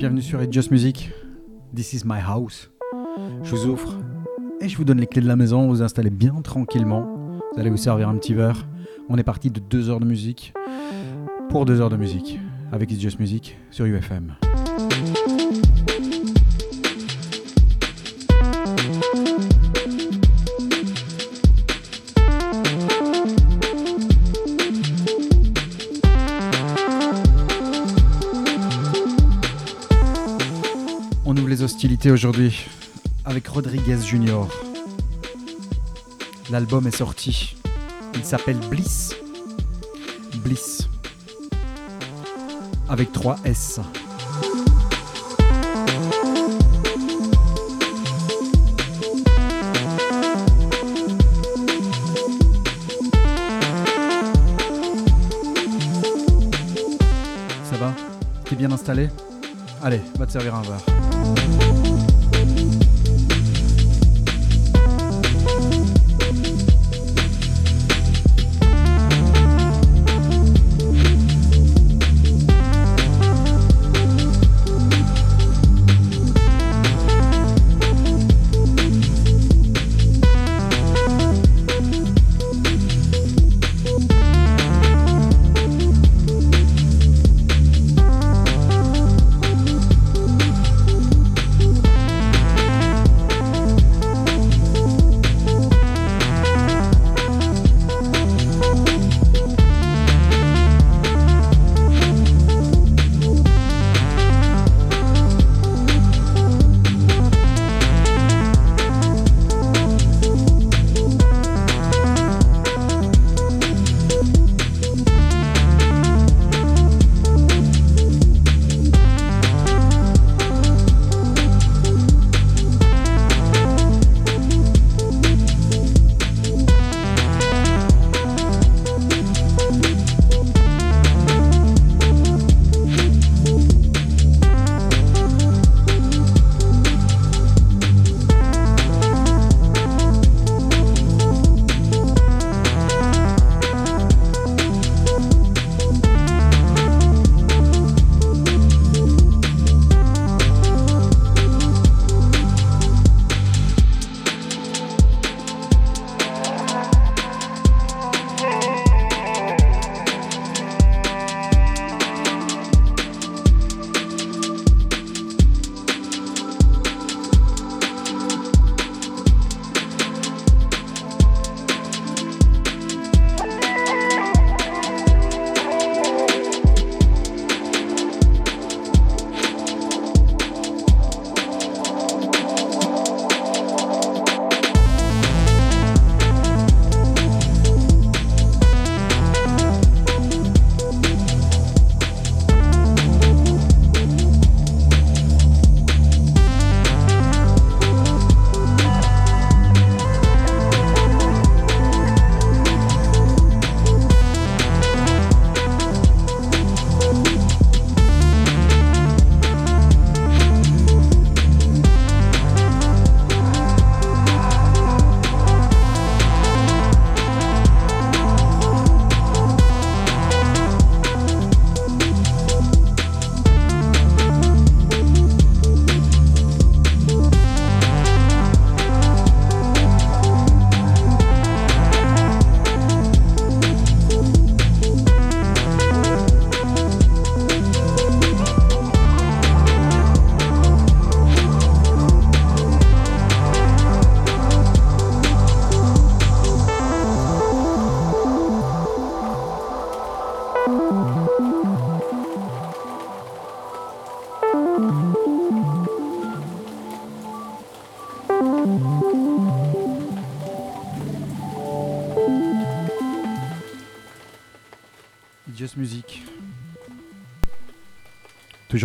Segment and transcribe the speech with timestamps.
[0.00, 1.12] Bienvenue sur It's Just Music.
[1.72, 2.68] This is my house.
[3.44, 3.96] Je vous offre
[4.60, 5.68] et je vous donne les clés de la maison.
[5.68, 7.06] Vous installez bien tranquillement.
[7.52, 8.66] Vous allez vous servir un petit verre.
[9.08, 10.52] On est parti de deux heures de musique
[11.48, 12.40] pour deux heures de musique
[12.72, 14.34] avec It's Just Music sur UFM.
[32.08, 32.64] Aujourd'hui
[33.26, 34.48] avec Rodriguez Junior.
[36.48, 37.56] L'album est sorti.
[38.14, 39.14] Il s'appelle Bliss.
[40.36, 40.88] Bliss.
[42.88, 43.80] Avec 3 S.
[57.70, 57.92] Ça va?
[58.46, 59.10] T'es bien installé?
[59.82, 61.89] Allez, va te servir un verre.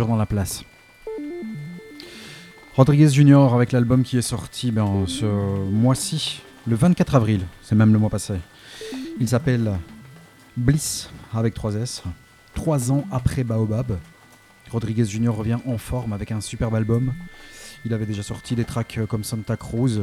[0.04, 0.62] Dans la place.
[2.74, 7.94] Rodriguez Junior avec l'album qui est sorti ben, ce mois-ci, le 24 avril, c'est même
[7.94, 8.34] le mois passé.
[9.18, 9.72] Il s'appelle
[10.54, 12.02] Bliss avec 3 S.
[12.54, 13.98] Trois ans après Baobab,
[14.70, 17.14] Rodriguez Junior revient en forme avec un superbe album.
[17.86, 20.02] Il avait déjà sorti des tracks comme Santa Cruz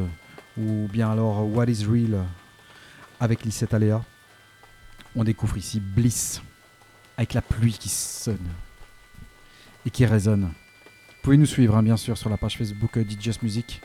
[0.57, 2.25] ou bien alors What is Real
[3.19, 4.01] avec Lisette Alea.
[5.15, 6.41] On découvre ici Bliss
[7.15, 8.49] avec la pluie qui sonne.
[9.85, 10.43] Et qui résonne.
[10.43, 13.81] Vous pouvez nous suivre, hein, bien sûr, sur la page Facebook euh, Just Music,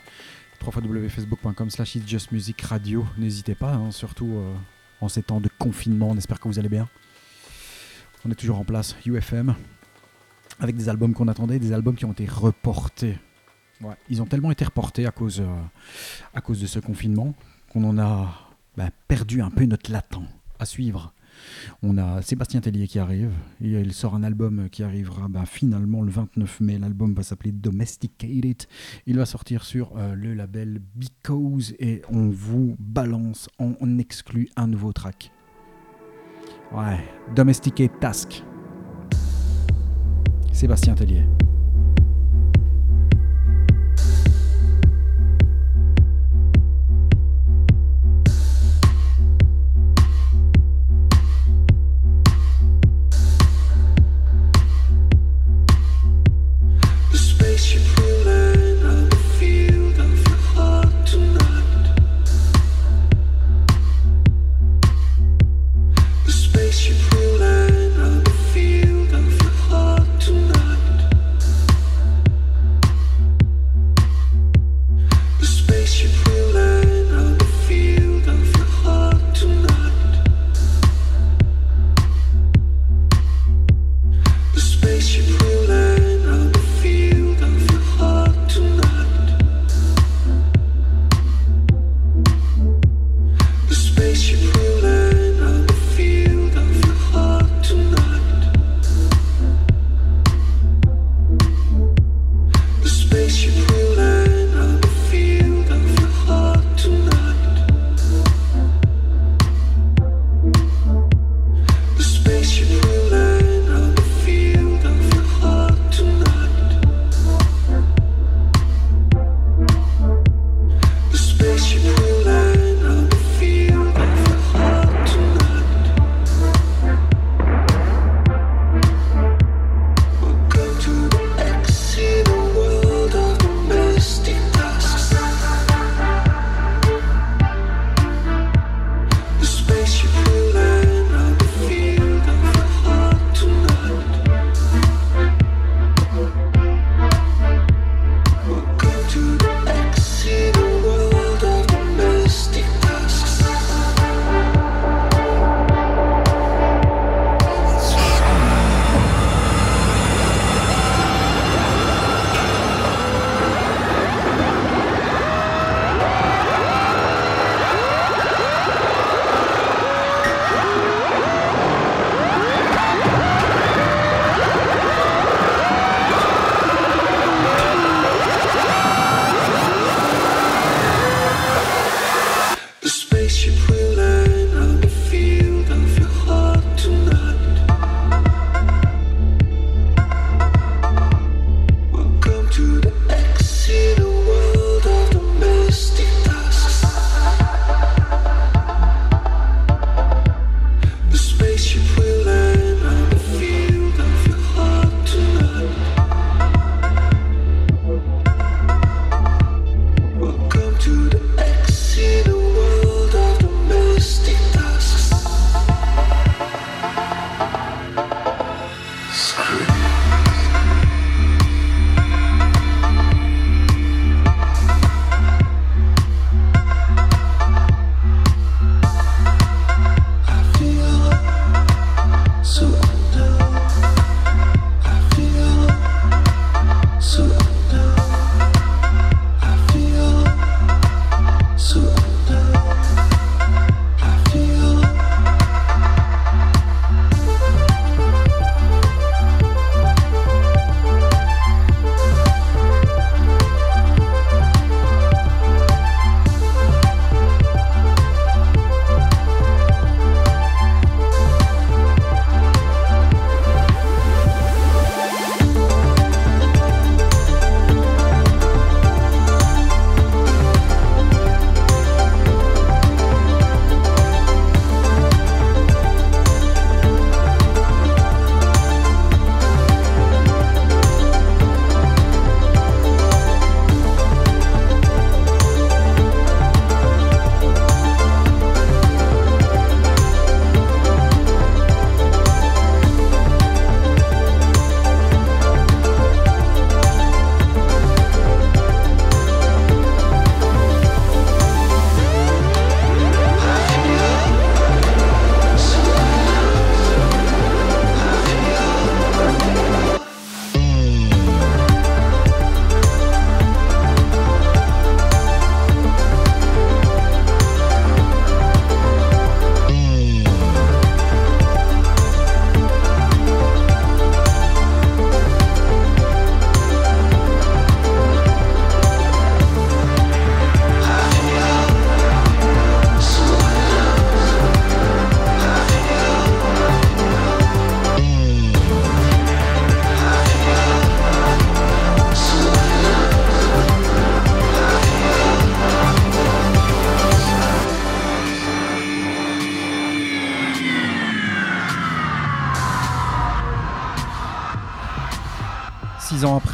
[0.64, 1.96] www.facebook.com slash
[2.32, 3.06] Music Radio.
[3.16, 4.54] N'hésitez pas, hein, surtout euh,
[5.00, 6.10] en ces temps de confinement.
[6.10, 6.88] On espère que vous allez bien.
[8.24, 9.54] On est toujours en place, UFM,
[10.58, 13.16] avec des albums qu'on attendait, des albums qui ont été reportés.
[13.80, 15.62] Ouais, ils ont tellement été reportés à cause, euh,
[16.34, 17.34] à cause de ce confinement
[17.70, 20.18] qu'on en a bah, perdu un peu notre latent
[20.58, 21.12] à suivre.
[21.82, 23.32] On a Sébastien Tellier qui arrive.
[23.60, 26.78] il sort un album qui arrivera bah, finalement le 29 mai.
[26.78, 28.64] L'album va s'appeler Domesticated.
[29.06, 34.66] Il va sortir sur euh, le label Because et on vous balance en exclut un
[34.66, 35.32] nouveau track.
[36.72, 36.98] Ouais,
[37.34, 38.42] Domesticated Task.
[40.52, 41.24] Sébastien Tellier.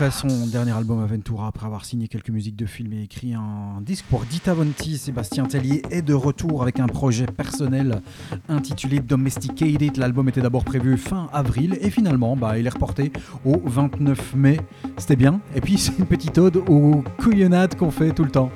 [0.04, 3.80] Après son dernier album Aventura, après avoir signé quelques musiques de films et écrit un
[3.80, 8.02] disque pour Dita Vonti, Sébastien Tellier est de retour avec un projet personnel
[8.50, 9.96] intitulé Domesticated.
[9.96, 13.12] L'album était d'abord prévu fin avril et finalement bah, il est reporté
[13.46, 14.60] au 29 mai.
[14.98, 15.40] C'était bien.
[15.56, 18.50] Et puis c'est une petite ode aux couillonnades qu'on fait tout le temps.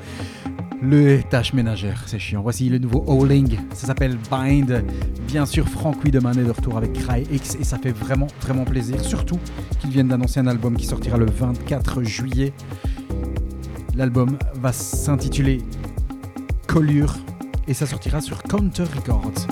[0.81, 2.41] Le tâche ménagère, c'est chiant.
[2.41, 4.85] Voici le nouveau Howling, ça s'appelle Bind.
[5.27, 8.65] Bien sûr, Frank Wiedemann est de retour avec Cry X et ça fait vraiment, vraiment
[8.65, 9.01] plaisir.
[9.01, 9.41] Surtout
[9.81, 12.53] qu'ils viennent d'annoncer un album qui sortira le 24 juillet.
[13.97, 15.63] L'album va s'intituler
[16.69, 17.17] Collure
[17.67, 19.47] et ça sortira sur Counter Records.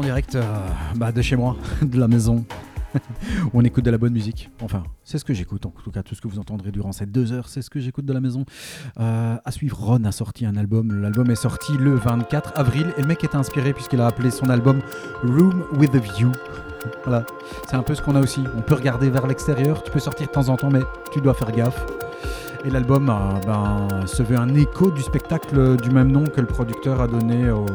[0.00, 2.44] De chez moi, de la maison.
[3.54, 4.50] on écoute de la bonne musique.
[4.62, 5.66] Enfin, c'est ce que j'écoute.
[5.66, 7.80] En tout cas, tout ce que vous entendrez durant ces deux heures, c'est ce que
[7.80, 8.44] j'écoute de la maison.
[8.98, 11.02] Euh, à suivre, Ron a sorti un album.
[11.02, 14.48] L'album est sorti le 24 avril et le mec est inspiré puisqu'il a appelé son
[14.48, 14.80] album
[15.22, 16.32] Room with a View.
[17.04, 17.26] Voilà,
[17.68, 18.40] c'est un peu ce qu'on a aussi.
[18.56, 20.80] On peut regarder vers l'extérieur, tu peux sortir de temps en temps, mais
[21.12, 21.84] tu dois faire gaffe.
[22.64, 26.46] Et l'album euh, ben, se veut un écho du spectacle du même nom que le
[26.46, 27.66] producteur a donné au,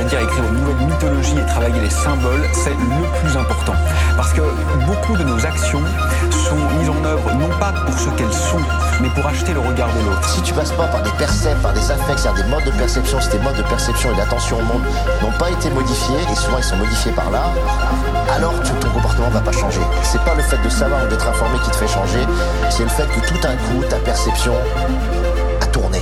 [0.00, 3.74] c'est-à-dire écrire une nouvelle mythologie et travailler les symboles, c'est le plus important.
[4.16, 4.40] Parce que
[4.86, 5.82] beaucoup de nos actions
[6.30, 8.60] sont mises en œuvre non pas pour ce qu'elles sont,
[9.02, 10.26] mais pour acheter le regard de l'autre.
[10.26, 13.20] Si tu passes pas par des percepts, par des affects, c'est-à-dire des modes de perception,
[13.20, 14.82] si tes modes de perception et d'attention au monde
[15.20, 17.52] n'ont pas été modifiés, et souvent ils sont modifiés par l'art,
[18.34, 19.82] alors ton comportement va pas changer.
[20.02, 22.20] C'est pas le fait de savoir ou d'être informé qui te fait changer,
[22.70, 24.54] c'est le fait que tout un coup, ta perception
[25.60, 26.00] a tourné.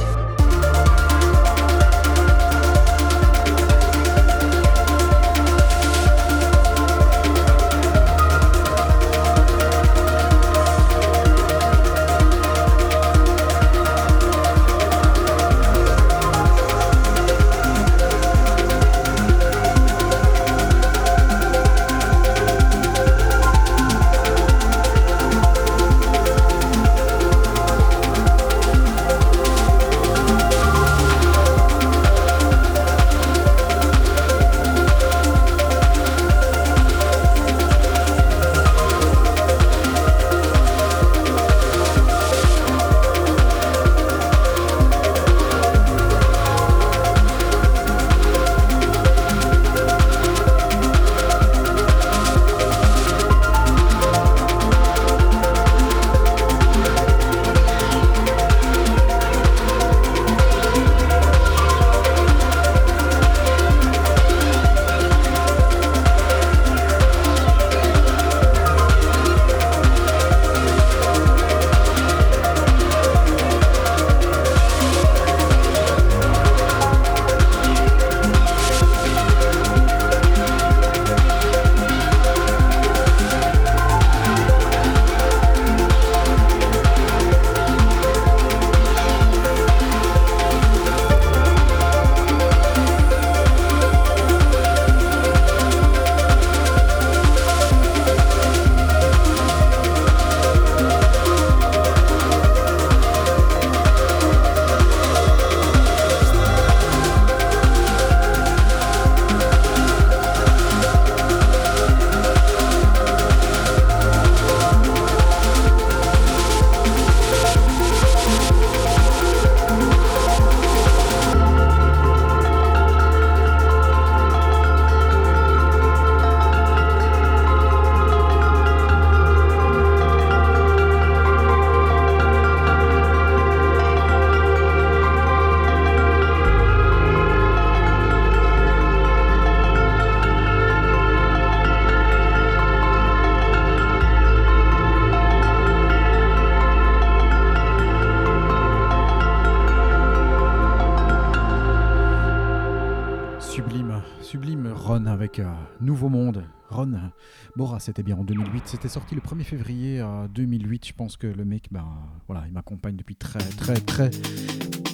[157.79, 158.63] Bora, c'était bien en 2008.
[158.67, 160.87] C'était sorti le 1er février 2008.
[160.89, 161.85] Je pense que le mec, ben,
[162.27, 164.11] voilà, il m'accompagne depuis très, très, très,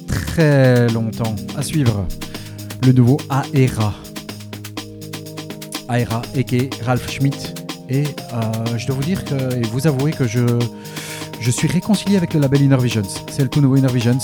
[0.07, 1.35] très longtemps.
[1.57, 2.07] À suivre,
[2.85, 3.19] le nouveau
[3.55, 3.95] Aera.
[5.89, 7.55] Aera, et Ralph Schmidt.
[7.89, 8.05] Et
[8.77, 10.47] je dois vous dire que, et vous avouer que je,
[11.41, 13.03] je suis réconcilié avec le label Inner Visions.
[13.31, 14.19] C'est le tout nouveau Inner Visions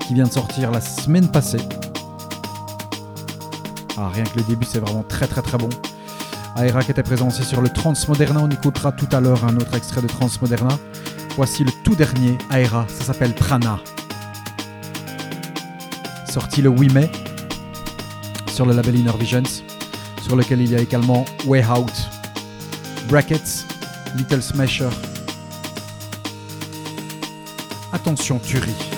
[0.00, 1.60] qui vient de sortir la semaine passée.
[3.96, 5.68] Ah, rien que le début, c'est vraiment très très très bon.
[6.60, 8.40] Aera qui était présent aussi sur le Transmoderna.
[8.40, 10.76] On écoutera tout à l'heure un autre extrait de Transmoderna.
[11.36, 13.78] Voici le tout dernier Aera, ça s'appelle Prana.
[16.28, 17.10] Sorti le 8 mai
[18.48, 19.62] sur le label Inner Visions,
[20.22, 21.92] sur lequel il y a également Way Out,
[23.08, 23.64] Brackets,
[24.16, 24.90] Little Smasher.
[27.92, 28.97] Attention, tuerie.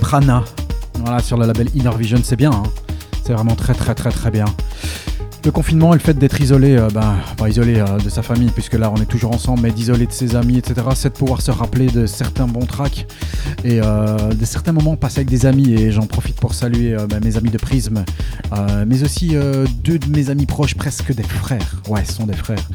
[0.00, 0.44] Prana.
[0.98, 2.50] Voilà, sur le label Inner Vision, c'est bien.
[2.50, 2.64] Hein.
[3.24, 4.44] C'est vraiment très très très très bien.
[5.44, 8.50] Le confinement et le fait d'être isolé, euh, ben, pas isolé euh, de sa famille,
[8.50, 11.40] puisque là on est toujours ensemble, mais d'isoler de ses amis, etc., c'est de pouvoir
[11.40, 13.06] se rappeler de certains bons tracks
[13.64, 15.72] et euh, de certains moments passés avec des amis.
[15.72, 18.04] Et j'en profite pour saluer ben, mes amis de Prisme,
[18.86, 19.36] mais aussi
[19.84, 21.80] deux de mes amis proches, presque des frères.
[21.88, 22.68] Ouais, ce sont des frères.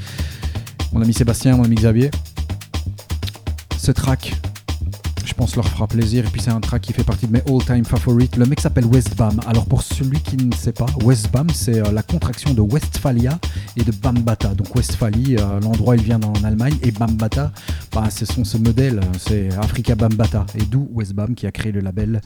[0.93, 2.09] mon ami Sébastien, mon ami Xavier.
[3.77, 4.35] Ce track,
[5.35, 6.25] pense leur fera plaisir.
[6.25, 8.37] Et puis c'est un track qui fait partie de mes all-time favorites.
[8.37, 9.39] Le mec s'appelle Westbam.
[9.47, 13.39] Alors pour celui qui ne sait pas, Westbam c'est euh, la contraction de Westphalia
[13.77, 14.53] et de Bambata.
[14.55, 17.51] Donc Westphalie, euh, l'endroit il vient en Allemagne et Bambata,
[17.93, 20.45] bah, ce sont ce modèle, c'est Africa Bambata.
[20.55, 22.21] Et d'où Westbam qui a créé le label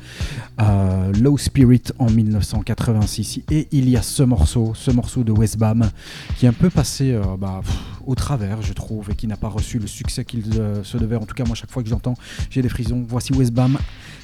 [0.62, 3.42] euh, Low Spirit en 1986.
[3.52, 5.90] Et il y a ce morceau, ce morceau de Westbam
[6.38, 7.62] qui est un peu passé bah,
[8.06, 10.44] au travers, je trouve, et qui n'a pas reçu le succès qu'il
[10.84, 11.16] se devait.
[11.16, 12.16] En tout cas, moi, chaque fois que j'entends,
[12.50, 13.78] j'ai des frisons Voici Westbam.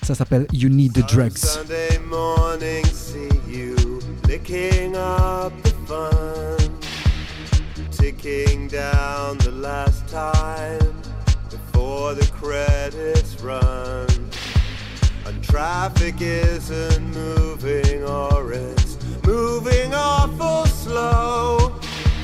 [0.04, 1.60] Ça s'appelle You Need the Drugs.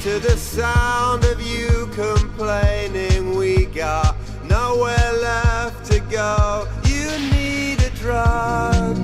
[0.01, 6.67] To the sound of you complaining, we got nowhere left to go.
[6.85, 8.95] You need a drug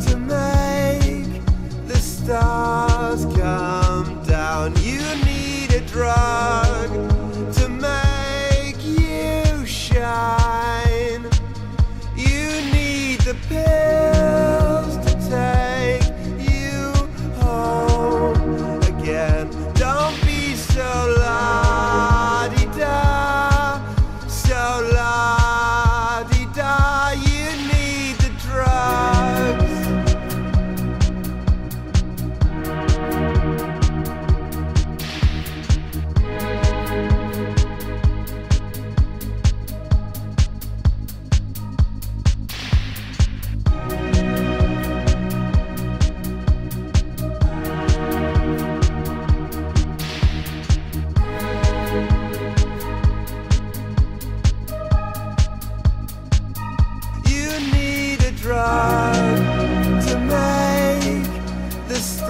[0.00, 1.46] to make
[1.86, 4.74] the stars come down.
[4.82, 7.11] You need a drug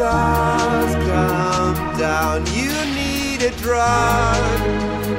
[0.02, 2.38] stars come down.
[2.46, 4.60] You need a drug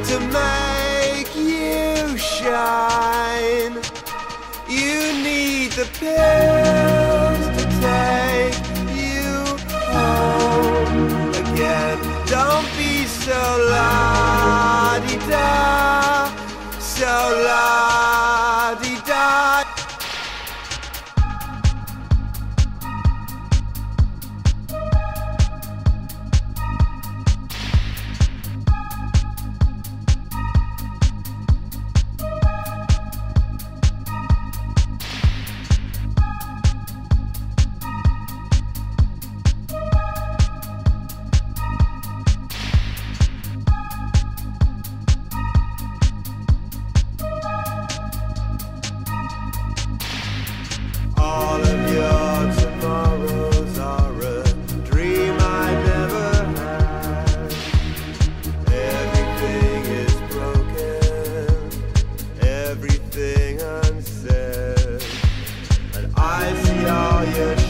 [0.10, 3.76] to make you shine.
[4.68, 8.58] You need the pills to take
[9.00, 9.28] you
[9.94, 11.98] home again.
[12.28, 13.42] Don't be so
[13.72, 15.50] la-di-da,
[16.80, 17.14] so
[17.48, 19.24] la-di-da.
[66.26, 67.63] I feel you.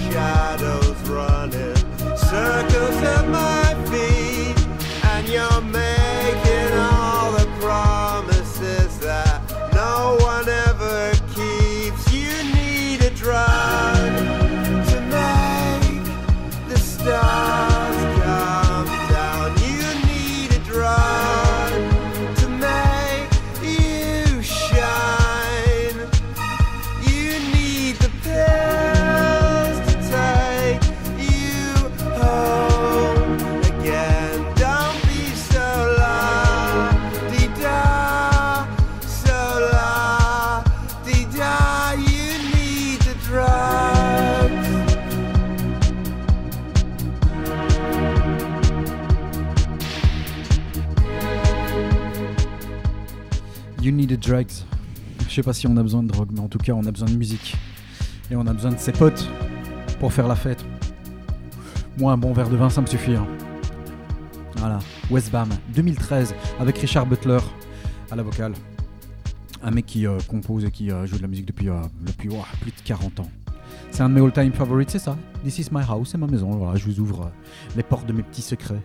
[54.26, 56.92] Je sais pas si on a besoin de drogue, mais en tout cas, on a
[56.92, 57.56] besoin de musique.
[58.32, 59.28] Et on a besoin de ses potes
[60.00, 60.64] pour faire la fête.
[61.98, 63.16] Moi, un bon verre de vin, ça me suffit.
[63.16, 63.28] Hein.
[64.56, 64.80] Voilà,
[65.12, 67.40] Westbam, 2013, avec Richard Butler
[68.12, 68.54] à la vocale.
[69.62, 72.30] Un mec qui euh, compose et qui euh, joue de la musique depuis, euh, depuis
[72.62, 73.30] plus de 40 ans.
[73.92, 75.18] C'est un de mes all-time favorites, c'est ça.
[75.44, 76.50] This is my house, c'est ma maison.
[76.52, 77.30] Voilà, je vous ouvre
[77.76, 78.82] les portes de mes petits secrets.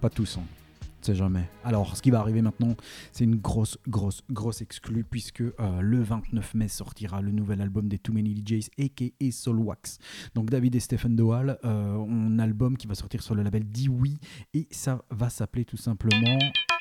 [0.00, 0.63] Pas tous, hein
[1.12, 1.50] jamais.
[1.64, 2.74] Alors, ce qui va arriver maintenant,
[3.12, 7.88] c'est une grosse, grosse, grosse exclue, puisque euh, le 29 mai sortira le nouvel album
[7.88, 9.30] des Too Many DJs, a.k.a.
[9.30, 9.98] Soul Wax.
[10.34, 13.64] Donc, David et Stephen Doal euh, ont un album qui va sortir sur le label
[13.70, 14.14] Dewey,
[14.54, 16.38] et ça va s'appeler tout simplement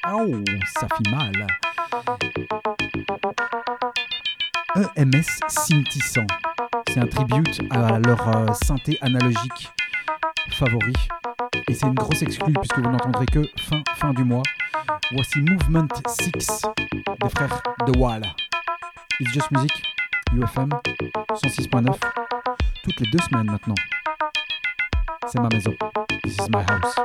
[0.09, 0.43] Oh,
[0.79, 1.47] ça fait mal.
[4.95, 6.27] EMS Syntissant.
[6.89, 9.71] C'est un tribute à leur euh, synthé analogique
[10.52, 10.93] favori.
[11.67, 14.43] Et c'est une grosse exclue puisque vous n'entendrez que fin fin du mois.
[15.12, 16.32] Voici Movement 6
[17.21, 18.23] des frères de Wall.
[19.19, 19.84] It's Just Music,
[20.34, 20.69] UFM
[21.34, 21.95] 106.9,
[22.84, 23.76] toutes les deux semaines maintenant.
[25.28, 25.73] C'est ma maison.
[26.23, 26.95] This is my house.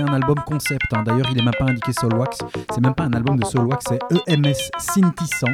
[0.00, 0.94] C'est un album concept.
[0.94, 1.02] hein.
[1.04, 2.38] D'ailleurs, il est même pas indiqué Soulwax.
[2.72, 3.84] C'est même pas un album de Soulwax.
[3.86, 3.98] C'est
[4.28, 5.46] EMS Synthi 100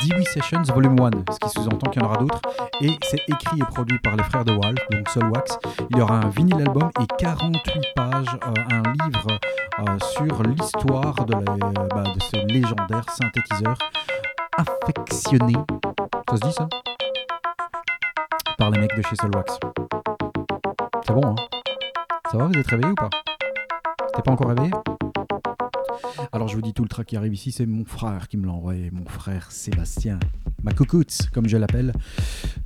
[0.00, 1.10] Dewey Sessions Volume 1.
[1.30, 2.40] Ce qui sous-entend qu'il y en aura d'autres.
[2.80, 5.58] Et c'est écrit et produit par les frères de Wall, donc Soulwax.
[5.90, 9.38] Il y aura un vinyle album et 48 pages, euh, un livre
[9.80, 13.76] euh, sur l'histoire de, bah, de ce légendaire synthétiseur
[14.56, 15.52] affectionné.
[16.30, 16.66] Ça se dit ça?
[18.56, 19.58] Par les mecs de chez Soulwax.
[21.06, 21.36] C'est bon, hein?
[22.30, 23.10] Ça va, vous êtes réveillés ou pas?
[24.14, 24.70] T'es pas encore réveillé?
[26.32, 28.46] Alors je vous dis tout le track qui arrive ici, c'est mon frère qui me
[28.46, 30.18] l'a envoyé, mon frère Sébastien.
[30.62, 31.92] Ma coucoute, comme je l'appelle.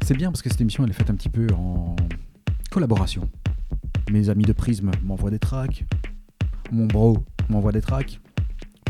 [0.02, 1.94] C'est bien parce que cette émission elle est faite un petit peu en
[2.70, 3.28] collaboration.
[4.10, 5.84] Mes amis de Prisme m'envoient des tracks.
[6.72, 7.18] Mon bro
[7.48, 8.20] m'envoie des tracks.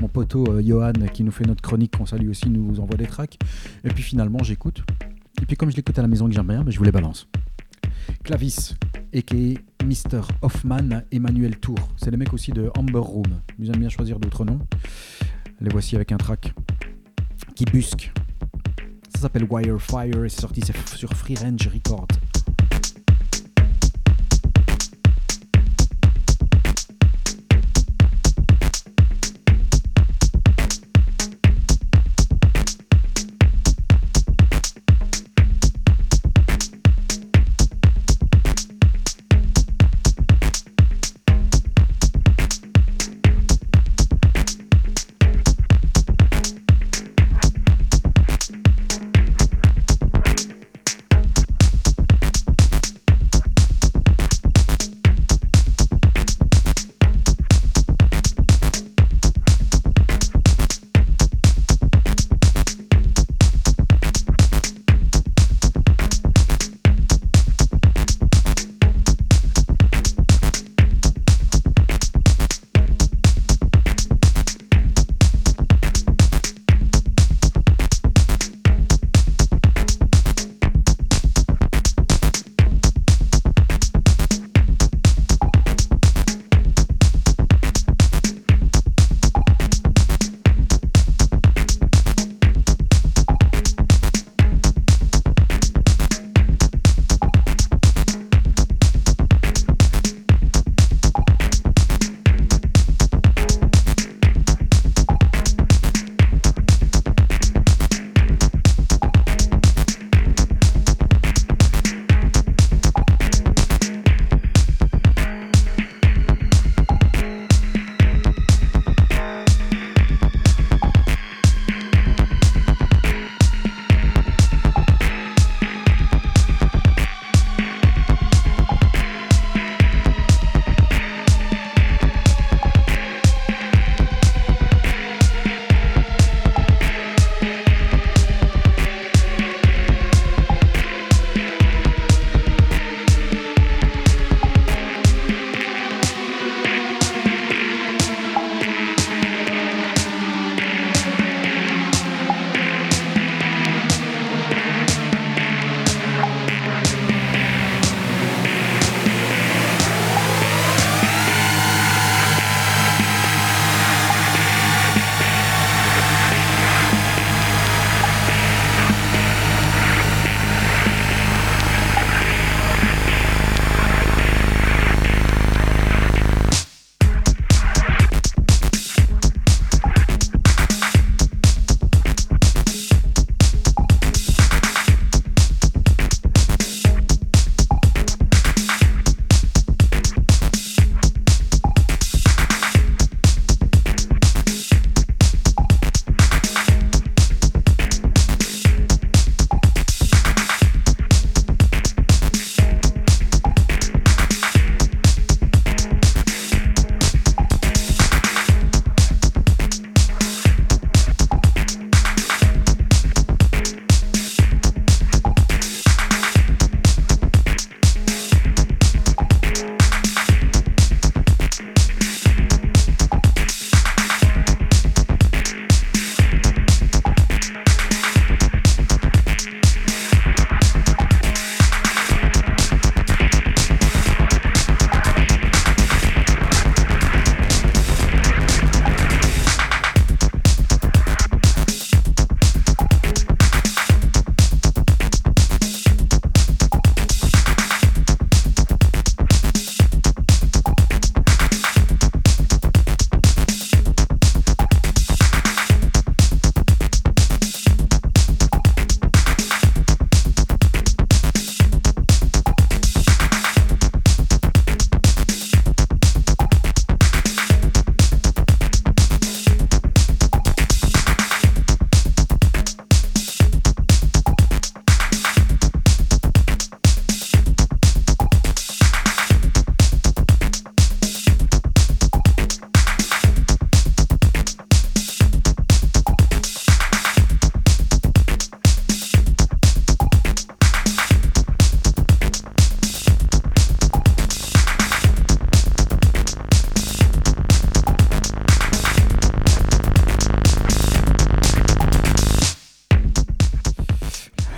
[0.01, 3.07] Mon poteau euh, Johan qui nous fait notre chronique, qu'on salue aussi, nous envoie des
[3.07, 3.39] tracks.
[3.85, 4.83] Et puis finalement j'écoute.
[5.43, 7.29] Et puis comme je l'écoute à la maison que j'aime bien, je vous les balance.
[8.25, 8.75] Clavis,
[9.15, 9.61] a.k.a.
[9.87, 10.21] Mr.
[10.43, 11.79] Hoffman, Emmanuel Tour.
[11.97, 13.41] C'est les mecs aussi de Amber Room.
[13.61, 14.59] Ils aiment bien choisir d'autres noms.
[15.61, 16.53] Les voici avec un track
[17.55, 18.13] qui busque.
[19.15, 20.61] Ça s'appelle Wirefire et c'est sorti
[20.97, 22.09] sur Free Range Records.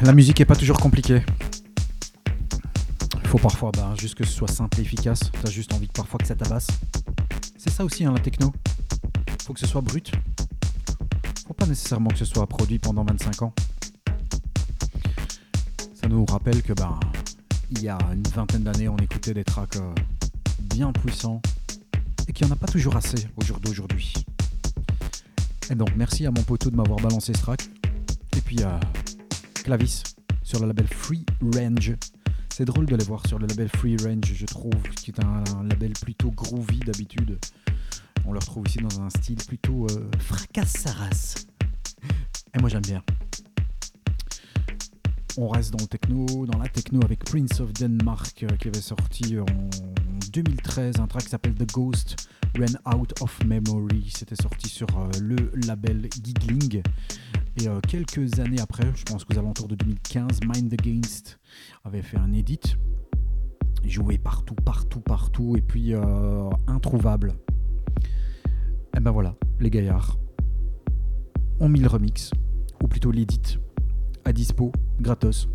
[0.09, 1.20] La musique est pas toujours compliquée.
[3.22, 5.20] Il faut parfois bah, juste que ce soit simple et efficace.
[5.42, 6.68] T'as juste envie parfois que ça tabasse.
[7.59, 8.54] C'est ça aussi hein, la techno.
[9.44, 10.11] Faut que ce soit brut.
[11.46, 13.52] Faut pas nécessairement que ce soit produit pendant 25 ans.
[15.92, 16.98] Ça nous rappelle que bah,
[17.72, 19.92] il y a une vingtaine d'années on écoutait des tracks euh,
[20.62, 21.42] bien puissants
[22.26, 24.14] et qu'il n'y en a pas toujours assez au jour d'aujourd'hui.
[25.70, 27.68] Et donc merci à mon poteau de m'avoir balancé ce track.
[28.38, 28.70] Et puis euh,
[29.68, 30.02] Clavis
[30.42, 31.94] sur le label Free Range.
[32.48, 35.44] C'est drôle de les voir sur le label Free Range, je trouve, qui est un,
[35.62, 37.38] label plutôt groovy d'habitude.
[38.24, 40.10] On le retrouve ici dans un style plutôt euh.
[42.54, 43.02] Et moi j'aime bien.
[45.36, 48.80] On reste dans le techno, dans la techno avec Prince of Denmark euh, qui avait
[48.80, 49.44] sorti en
[50.32, 52.26] 2013 un track qui s'appelle The Ghost
[52.58, 54.12] Ran Out of Memory.
[54.16, 56.82] C'était sorti sur euh, le label Giggling.
[57.61, 61.40] Et euh, quelques années après, je pense qu'aux alentours de 2015, Mind Against
[61.84, 62.76] avait fait un edit.
[63.84, 67.34] Joué partout, partout, partout, et puis euh, introuvable.
[68.96, 70.18] Et ben voilà, les gaillards
[71.61, 72.30] ont mis le remix,
[72.82, 73.59] ou plutôt l'edit,
[74.24, 75.48] à dispo, gratos.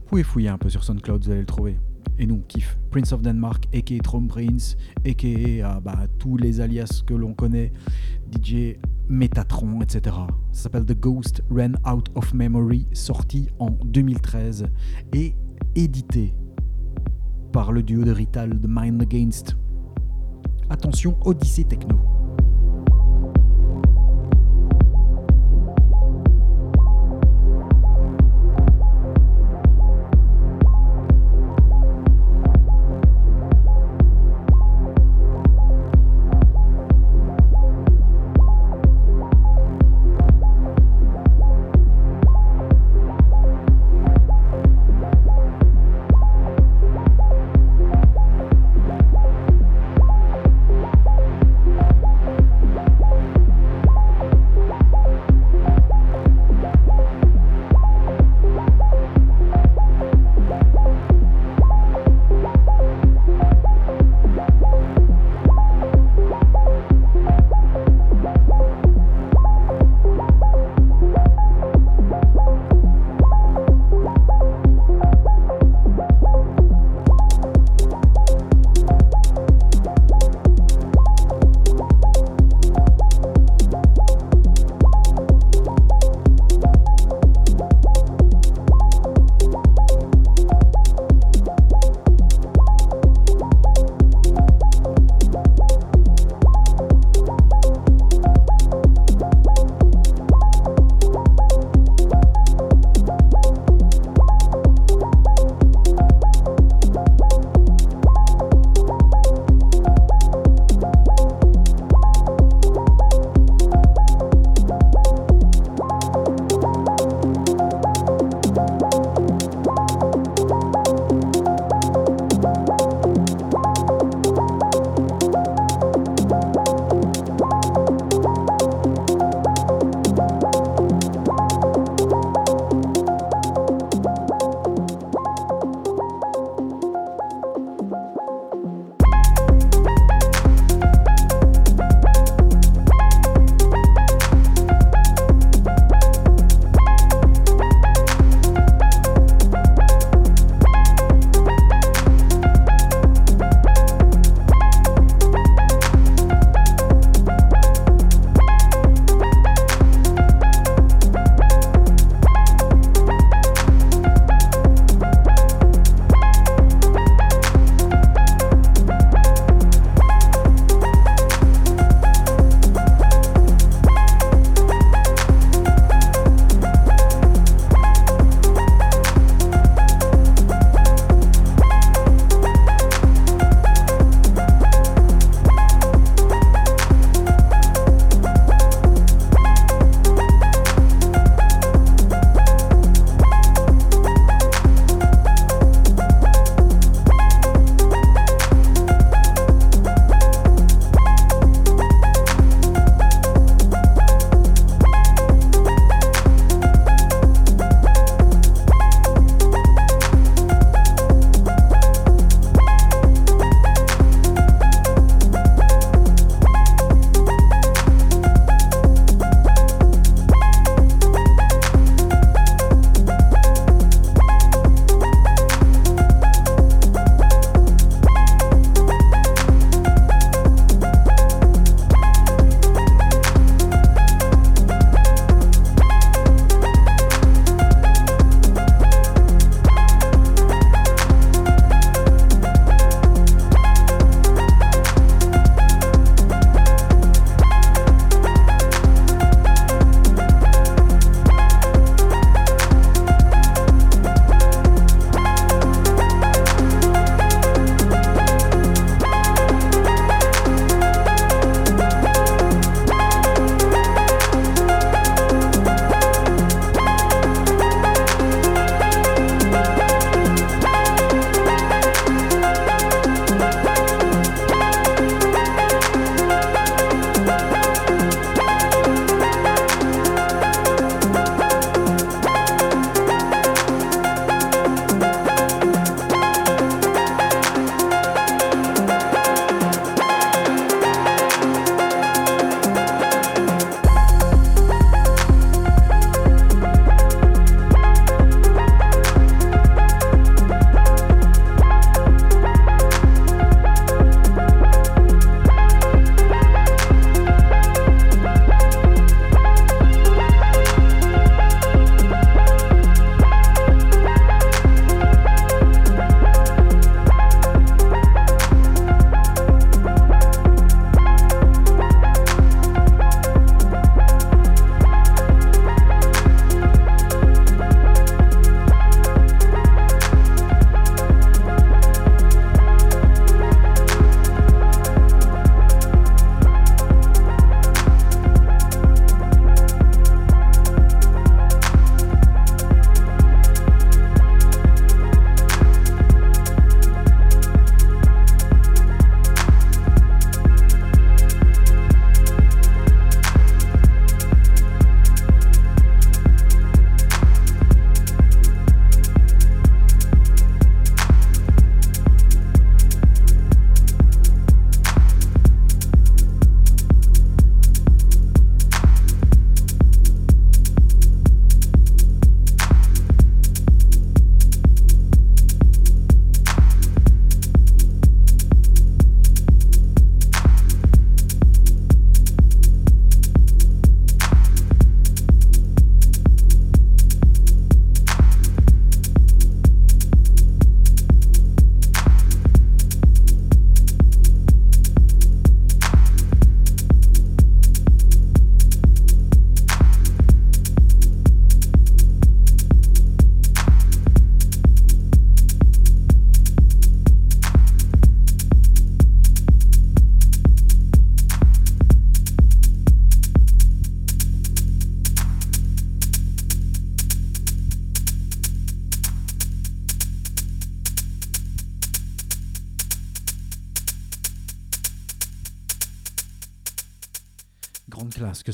[0.00, 1.78] Vous pouvez fouiller un peu sur SoundCloud, vous allez le trouver.
[2.20, 2.76] Et nous, kiffe.
[2.90, 7.72] Prince of Denmark, aka Throne Prince, aka euh, bah, tous les alias que l'on connaît,
[8.30, 8.76] DJ
[9.08, 10.16] Metatron, etc.
[10.52, 14.66] Ça s'appelle The Ghost Ran Out of Memory, sorti en 2013
[15.14, 15.34] et
[15.74, 16.34] édité
[17.52, 19.56] par le duo de Rital de Mind Against.
[20.70, 21.98] Attention, Odyssée Techno.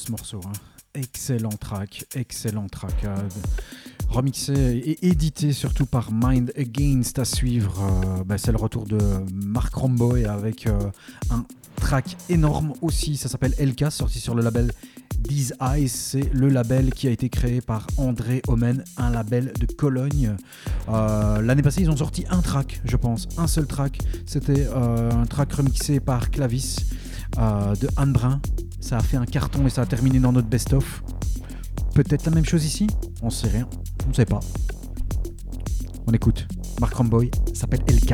[0.05, 0.41] Ce morceau.
[0.47, 0.53] Hein.
[0.95, 3.05] Excellent track, excellent track.
[3.05, 3.17] Euh,
[4.09, 7.83] remixé et édité surtout par Mind Against à suivre.
[7.83, 8.99] Euh, bah, c'est le retour de
[9.33, 10.79] Mark Romboy avec euh,
[11.31, 11.45] un
[11.77, 13.17] track énorme aussi.
[13.17, 14.71] Ça s'appelle LK, sorti sur le label
[15.27, 15.89] These Eyes.
[15.89, 20.37] C'est le label qui a été créé par André Omen, un label de Cologne.
[20.87, 23.99] L'année passée, ils ont sorti un track, je pense, un seul track.
[24.27, 26.77] C'était un track remixé par Clavis.
[27.39, 28.41] Euh, de Anne Brun.
[28.85, 31.03] Ça a fait un carton et ça a terminé dans notre best-of.
[31.95, 32.87] Peut-être la même chose ici?
[33.23, 33.67] On sait rien.
[34.05, 34.41] On ne sait pas.
[36.07, 36.47] On écoute.
[36.83, 38.13] Mark Ramboy s'appelle LK.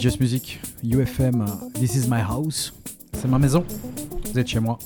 [0.00, 1.44] Just Music, UFM,
[1.74, 2.72] This is my house.
[3.12, 3.66] C'est ma maison.
[4.24, 4.78] Vous êtes chez moi.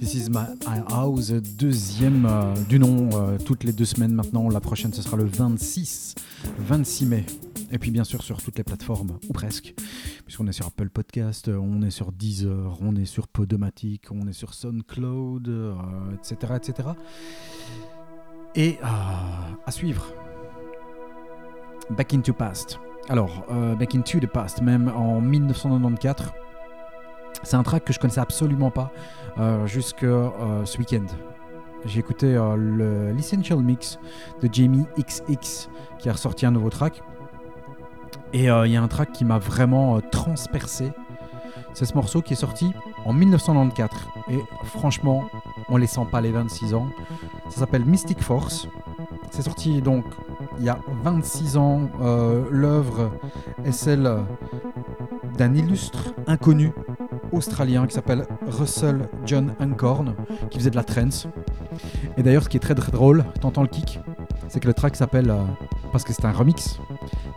[0.00, 4.48] This is my house, deuxième euh, du nom, euh, toutes les deux semaines maintenant.
[4.48, 6.16] La prochaine, ce sera le 26,
[6.58, 7.24] 26 mai.
[7.70, 9.74] Et puis bien sûr sur toutes les plateformes, ou presque,
[10.24, 14.32] puisqu'on est sur Apple Podcast, on est sur Deezer, on est sur Podomatic, on est
[14.32, 15.48] sur SoundCloud,
[16.14, 16.88] etc., etc.
[18.56, 20.04] Et à suivre.
[21.90, 22.80] Back into Past.
[23.08, 26.32] Alors, euh, Back into the Past, même en 1994.
[27.42, 28.92] C'est un track que je connaissais absolument pas
[29.38, 31.06] euh, jusque euh, ce week-end.
[31.84, 32.38] J'ai écouté
[33.16, 33.98] l'Essential Mix
[34.40, 37.02] de Jamie XX qui a ressorti un nouveau track.
[38.32, 40.92] Et il y a un track qui m'a vraiment transpercé.
[41.74, 42.72] C'est ce morceau qui est sorti
[43.04, 44.00] en 1994.
[44.30, 45.24] Et franchement,
[45.68, 46.86] on les sent pas les 26 ans.
[47.48, 48.68] Ça s'appelle Mystic Force.
[49.30, 50.04] C'est sorti donc
[50.58, 51.88] il y a 26 ans.
[52.00, 53.10] Euh, l'œuvre
[53.64, 54.10] est celle
[55.38, 56.72] d'un illustre inconnu
[57.32, 60.14] australien qui s'appelle Russell John Ancorn,
[60.50, 61.26] qui faisait de la trance.
[62.16, 63.98] Et d'ailleurs, ce qui est très très drôle, t'entends le kick,
[64.48, 65.42] c'est que le track s'appelle, euh,
[65.90, 66.78] parce que c'est un remix,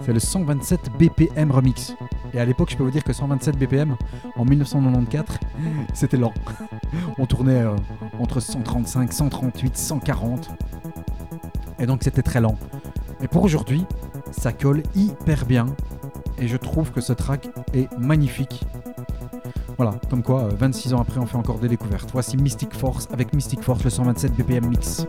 [0.02, 1.96] c'est le 127 BPM remix.
[2.34, 3.96] Et à l'époque, je peux vous dire que 127 BPM,
[4.36, 5.40] en 1994,
[5.94, 6.34] c'était lent.
[7.18, 7.76] On tournait euh,
[8.20, 10.50] entre 135, 138, 140.
[11.80, 12.58] Et donc c'était très lent.
[13.22, 13.86] Et pour aujourd'hui,
[14.32, 15.68] ça colle hyper bien.
[16.40, 18.64] Et je trouve que ce track est magnifique.
[19.78, 22.10] Voilà, comme quoi, 26 euh, ans après, on fait encore des découvertes.
[22.12, 25.06] Voici Mystic Force avec Mystic Force, le 127 BPM mix.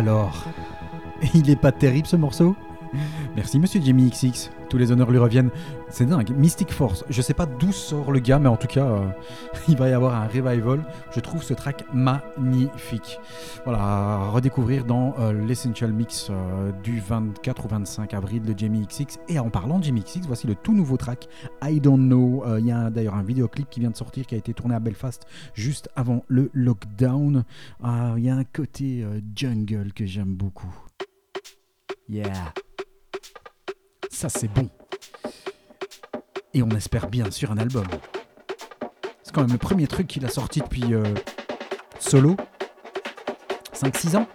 [0.00, 0.46] Alors,
[1.34, 2.56] il est pas terrible ce morceau?
[3.36, 5.50] Merci monsieur Jamie XX, tous les honneurs lui reviennent.
[5.90, 8.86] C'est dingue, Mystic Force, je sais pas d'où sort le gars, mais en tout cas,
[8.86, 9.08] euh,
[9.68, 10.82] il va y avoir un revival.
[11.14, 13.18] Je trouve ce track magnifique.
[13.64, 19.18] Voilà, redécouvrir dans euh, l'Essential Mix euh, du 24 ou 25 avril de Jamie XX.
[19.28, 21.28] Et en parlant de Jamie XX, voici le tout nouveau track
[21.62, 22.44] I Don't Know.
[22.58, 24.80] Il y a d'ailleurs un vidéoclip qui vient de sortir, qui a été tourné à
[24.80, 27.44] Belfast juste avant le lockdown.
[27.82, 30.72] Ah, il y a un côté jungle que j'aime beaucoup.
[32.08, 32.52] Yeah.
[34.20, 34.68] Ça, c'est bon.
[36.52, 37.86] Et on espère bien sûr un album.
[39.22, 41.14] C'est quand même le premier truc qu'il a sorti depuis euh,
[41.98, 42.36] solo.
[43.72, 44.28] 5-6 ans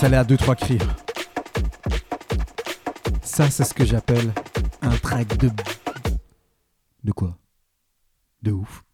[0.00, 0.78] laisse aller à 2-3 cris.
[3.22, 4.32] Ça, c'est ce que j'appelle
[4.82, 5.50] un track de.
[7.04, 7.36] De quoi?
[8.42, 8.84] De ouf.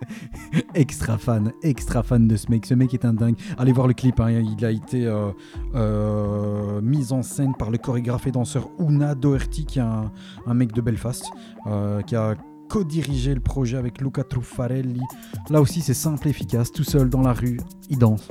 [0.74, 2.66] extra fan, extra fan de ce mec.
[2.66, 3.36] Ce mec est un dingue.
[3.58, 4.30] Allez voir le clip, hein.
[4.30, 5.30] il a été euh,
[5.74, 10.72] euh, mis en scène par le chorégraphe et danseur Una Doherty, qui est un, mec
[10.72, 11.24] de Belfast,
[11.66, 12.34] euh, qui a
[12.68, 15.02] co-dirigé le projet avec Luca Truffarelli.
[15.50, 18.28] Là aussi, c'est simple et efficace, tout seul dans la rue, il danse.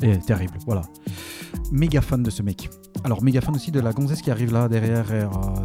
[0.00, 0.82] Et terrible, voilà.
[1.70, 2.70] Méga fan de ce mec.
[3.04, 5.06] Alors, méga fan aussi de la gonzesse qui arrive là derrière.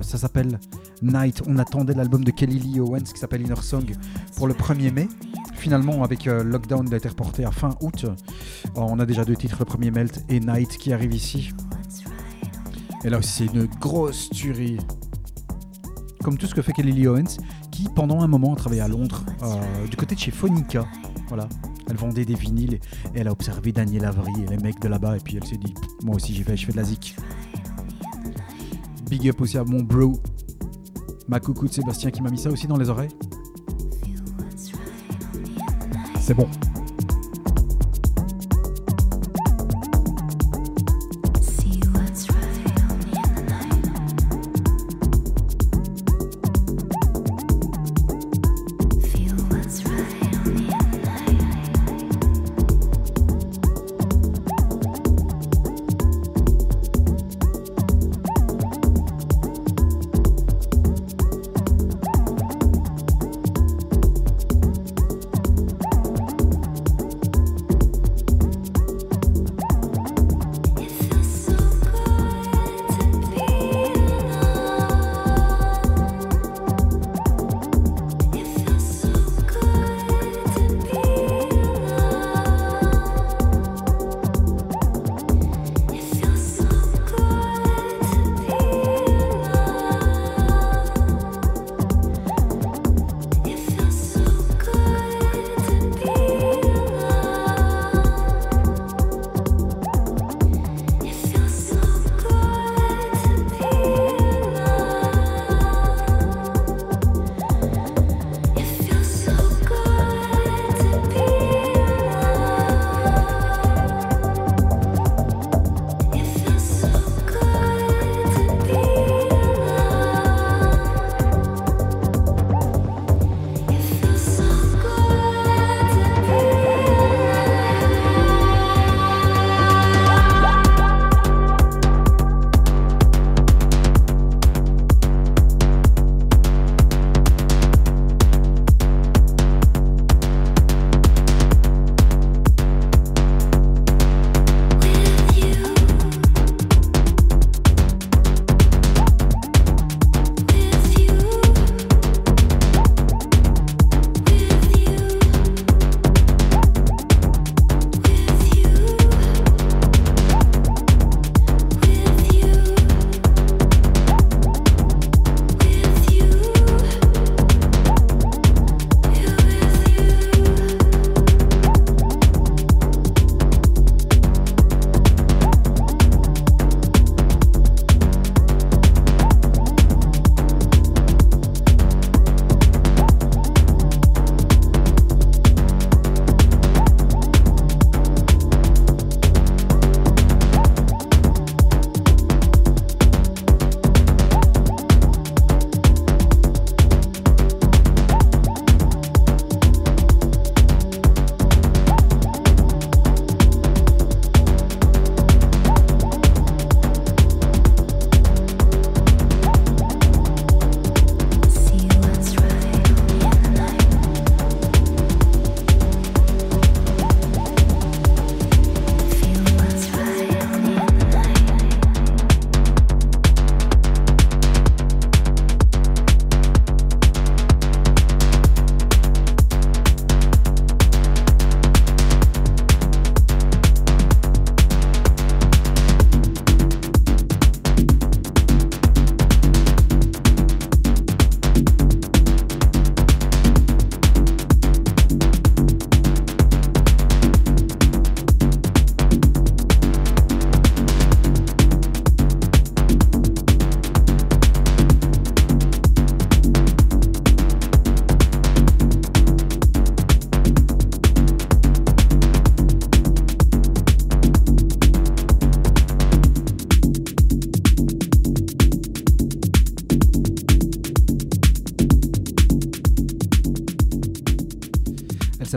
[0.02, 0.60] ça s'appelle
[1.02, 1.42] Night.
[1.48, 3.86] On attendait l'album de Kelly Lee Owens qui s'appelle Inner Song
[4.36, 5.08] pour le 1er mai.
[5.64, 8.04] Finalement, avec euh, Lockdown, il a été reporté à fin août.
[8.04, 8.16] Euh,
[8.76, 11.54] on a déjà deux titres, le premier Melt et Night qui arrive ici.
[13.06, 14.78] Et là aussi, c'est une grosse tuerie.
[16.22, 17.38] Comme tout ce que fait Kelly Lee Owens,
[17.72, 20.86] qui pendant un moment a travaillé à Londres, euh, du côté de chez Phonica.
[21.30, 21.48] Voilà.
[21.90, 22.76] Elle vendait des vinyles
[23.16, 25.16] et elle a observé Daniel Avery et les mecs de là-bas.
[25.16, 25.74] Et puis elle s'est dit,
[26.04, 27.16] moi aussi j'y vais, je fais de la zik.
[29.10, 30.14] Big up aussi à mon bro,
[31.28, 33.12] ma coucou de Sébastien qui m'a mis ça aussi dans les oreilles.
[36.20, 36.48] C'est bon.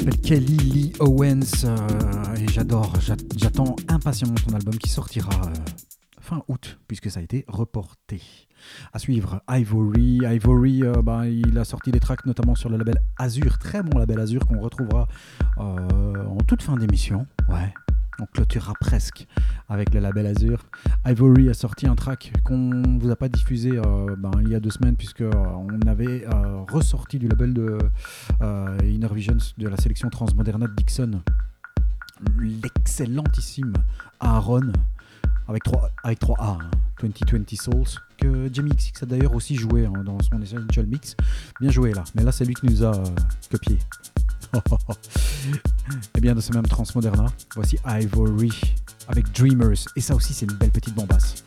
[0.01, 2.93] S'appelle Kelly Lee Owens euh, et j'adore,
[3.35, 5.55] j'attends impatiemment ton album qui sortira euh,
[6.20, 8.20] fin août puisque ça a été reporté.
[8.93, 10.18] À suivre, Ivory.
[10.23, 13.98] Ivory, euh, bah, il a sorti des tracks notamment sur le label Azure, très bon
[13.98, 15.09] label Azure qu'on retrouvera
[15.56, 17.27] en toute fin d'émission.
[17.48, 17.73] Ouais,
[18.21, 19.27] on clôturera presque
[19.69, 20.65] avec le label Azure.
[21.05, 24.61] Ivory a sorti un track qu'on vous a pas diffusé euh, ben, il y a
[24.61, 25.33] deux semaines puisque euh,
[25.87, 27.79] avait euh, ressorti du label de
[28.83, 31.23] Inner Visions de la sélection Transmoderna de Dixon
[32.39, 33.75] l'excellentissime
[34.21, 34.73] Aaron
[35.49, 36.59] avec 3, avec 3A,
[37.01, 41.15] 2020 hein, Souls, que Jamie XX a d'ailleurs aussi joué hein, dans son Essential Mix.
[41.61, 42.93] Bien joué là, mais là c'est lui qui nous a
[43.51, 43.79] copié.
[44.55, 44.59] Et
[46.16, 48.51] eh bien, de ce même Transmoderna, voici Ivory
[49.09, 49.85] avec Dreamers.
[49.97, 51.44] Et ça aussi, c'est une belle petite bombasse.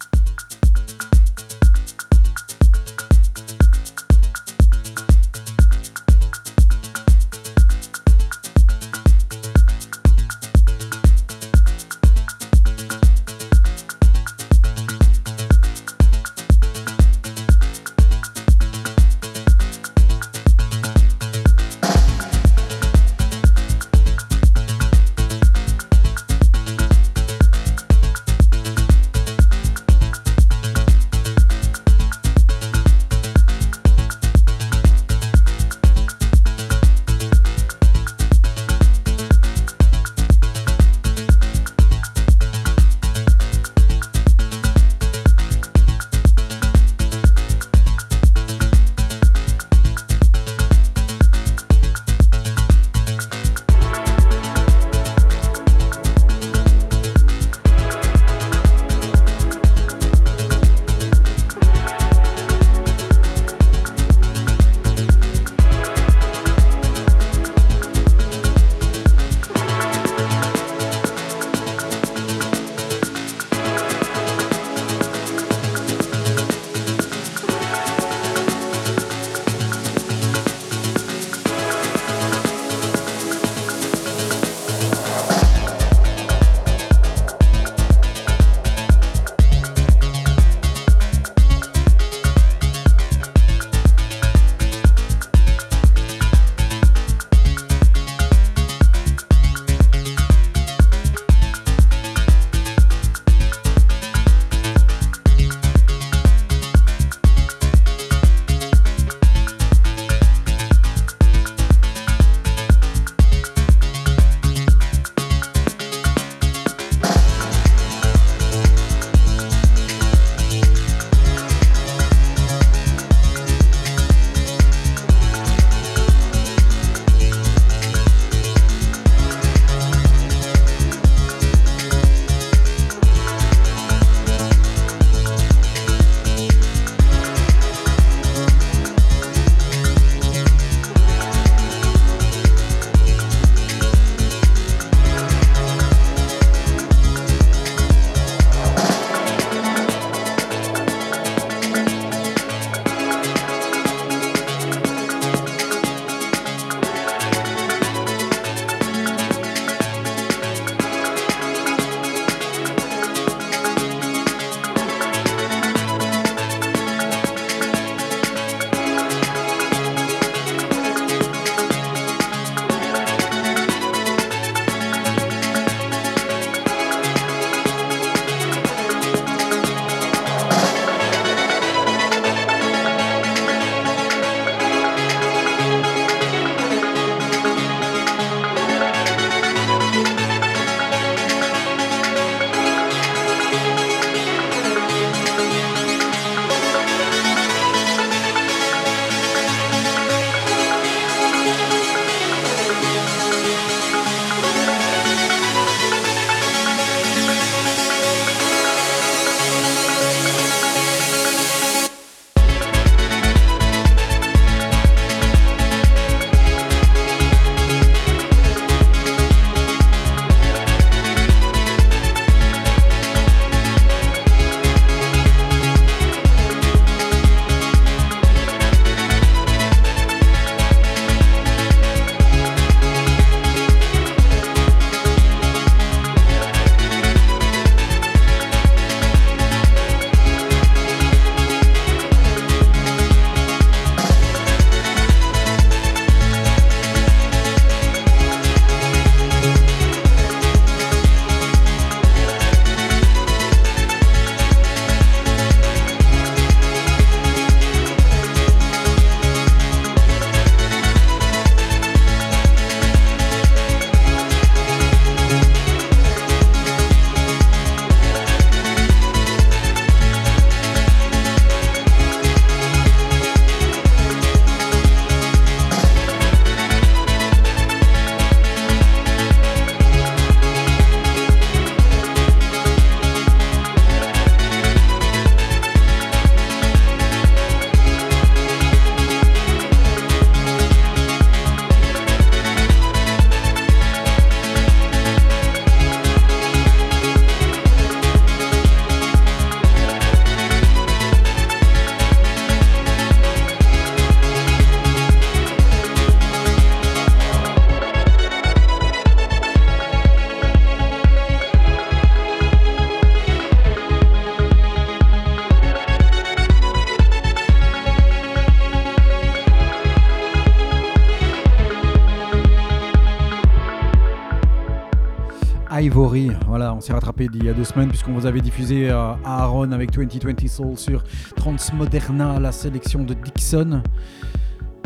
[326.80, 329.91] On s'est rattrapé il y a deux semaines puisqu'on vous avait diffusé euh, Aaron avec
[329.91, 331.03] 2020 Soul sur
[331.35, 333.84] Transmoderna, la sélection de Dixon.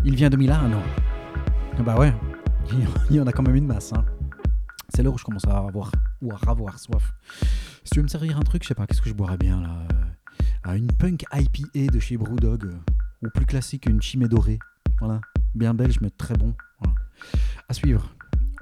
[0.03, 0.71] Il vient de Milan.
[1.77, 2.11] Ah bah ouais,
[3.11, 3.93] il y en a quand même une masse.
[3.93, 4.03] Hein.
[4.89, 5.91] C'est l'heure où je commence à avoir
[6.23, 7.13] ou à avoir soif.
[7.83, 9.61] Si tu veux me servir un truc, je sais pas, qu'est-ce que je boirais bien
[9.61, 9.69] là
[10.63, 12.71] ah, Une punk IPA de chez Brewdog,
[13.21, 14.57] ou plus classique, une chimée dorée.
[14.97, 15.21] Voilà,
[15.53, 16.55] bien belge mais très bon.
[17.69, 18.12] À suivre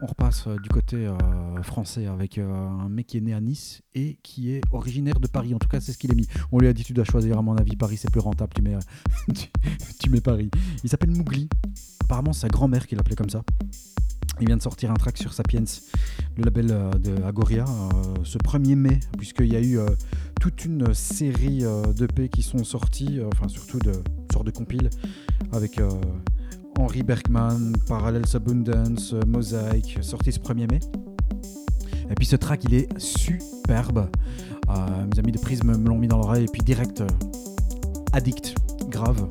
[0.01, 1.15] on repasse euh, du côté euh,
[1.63, 5.27] français avec euh, un mec qui est né à Nice et qui est originaire de
[5.27, 5.53] Paris.
[5.53, 6.27] En tout cas, c'est ce qu'il a mis.
[6.51, 8.61] On lui a dit tu dois choisir, à mon avis, Paris c'est plus rentable, tu
[8.61, 8.77] mets,
[10.23, 10.49] Paris.
[10.83, 11.47] Il s'appelle Mougli.
[12.01, 13.43] Apparemment, c'est sa grand-mère qui l'appelait comme ça.
[14.39, 15.63] Il vient de sortir un track sur Sapiens,
[16.35, 16.67] le label
[16.99, 17.65] de Agoria,
[18.23, 19.77] ce 1er mai, puisqu'il y a eu
[20.39, 21.63] toute une série
[21.95, 23.91] d'EP qui sont sortis, enfin surtout de
[24.31, 24.89] sortes de compiles,
[25.51, 25.79] avec
[26.79, 30.79] Henri Bergman, Parallels Abundance, Mosaic, sorti ce 1er mai.
[32.09, 34.07] Et puis ce track, il est superbe.
[34.69, 37.07] Euh, mes amis de Prism me l'ont mis dans l'oreille et puis direct, euh,
[38.13, 38.55] addict,
[38.89, 39.27] grave.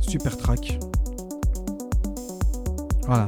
[0.00, 0.78] Super track.
[3.06, 3.26] Voilà.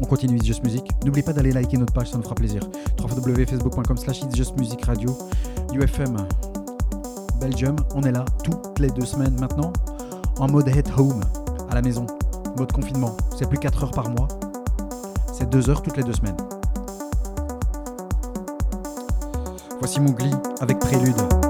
[0.00, 0.84] On continue It's Just Music.
[1.04, 2.62] N'oubliez pas d'aller liker notre page, ça nous fera plaisir.
[2.98, 5.16] www.facebook.com slash It's Just Music Radio.
[5.74, 6.16] UFM
[7.40, 7.76] Belgium.
[7.94, 9.72] On est là toutes les deux semaines maintenant
[10.38, 11.20] en mode head home
[11.70, 12.06] à la maison,
[12.56, 13.16] mode confinement.
[13.36, 14.28] C'est plus 4 heures par mois,
[15.32, 16.36] c'est 2 heures toutes les deux semaines.
[19.80, 21.47] Voici Mougli avec Prélude.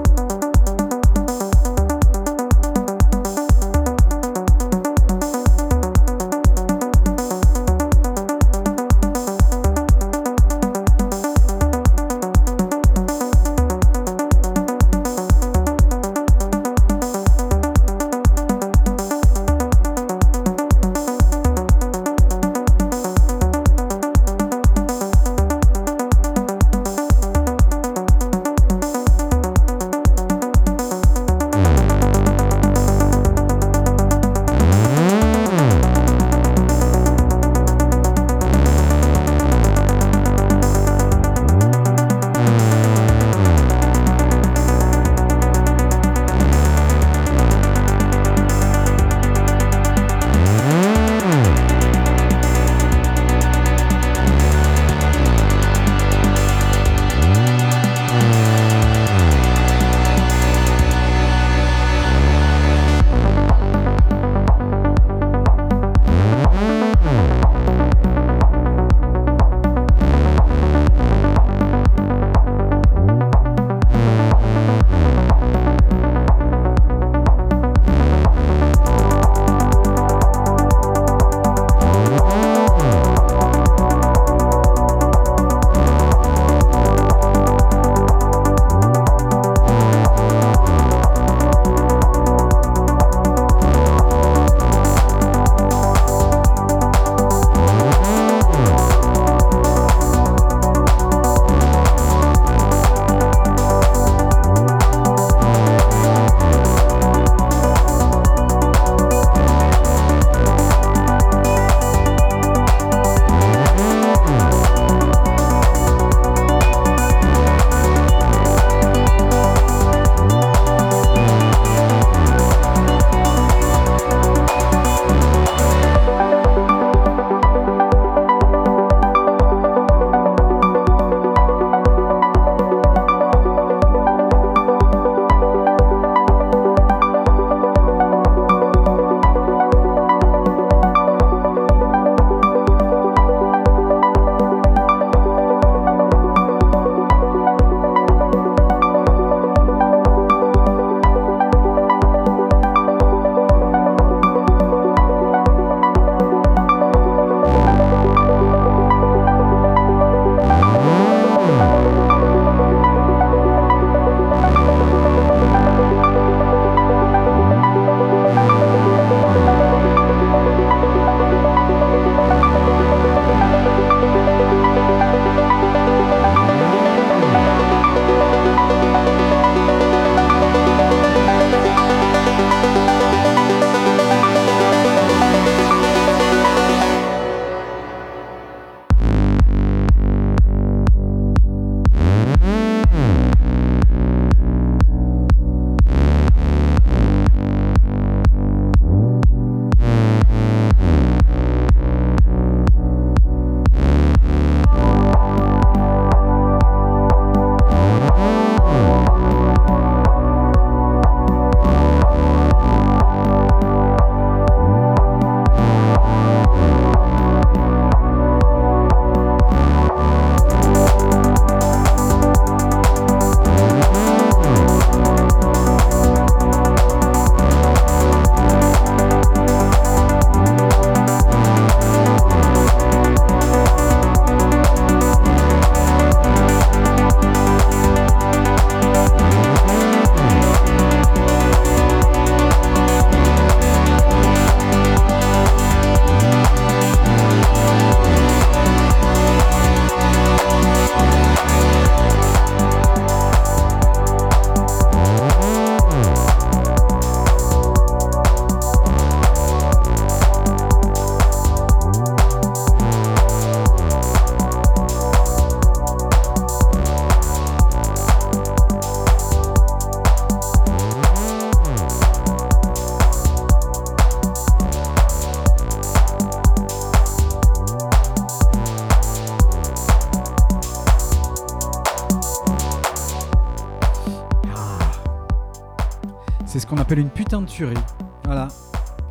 [287.29, 287.77] Putain de tuerie.
[288.25, 288.49] Voilà.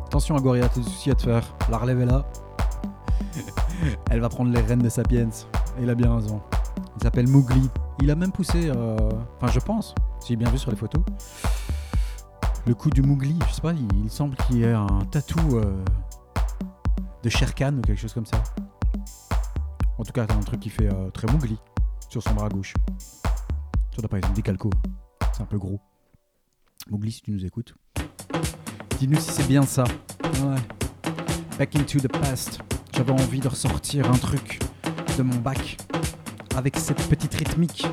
[0.06, 1.54] Attention à Goria, t'as des soucis à te faire.
[1.70, 2.26] La relève est là.
[4.10, 5.28] Elle va prendre les rênes de Sapiens.
[5.78, 6.42] Et il a bien raison.
[6.96, 7.70] Il s'appelle Mowgli.
[8.00, 8.96] Il a même poussé, euh,
[9.36, 11.00] enfin je pense, si j'ai bien vu sur les photos,
[12.66, 13.38] le coup du Mowgli.
[13.46, 15.84] Je sais pas, il, semble qu'il y ait un tatou euh,
[17.22, 18.42] de Sherkan ou quelque chose comme ça.
[19.96, 21.56] En tout cas, t'as un truc qui fait euh, très Mowgli
[22.08, 22.74] sur son bras gauche.
[22.98, 24.70] Ça doit pas être un décalco.
[25.32, 25.78] C'est un peu gros.
[26.90, 27.76] Mowgli, si tu nous écoutes.
[28.98, 29.84] Dis-nous si c'est bien ça.
[30.24, 30.56] Ouais.
[31.56, 32.58] Back into the past.
[32.96, 34.58] J'avais envie de ressortir un truc
[35.16, 35.76] de mon bac
[36.56, 37.86] avec cette petite rythmique.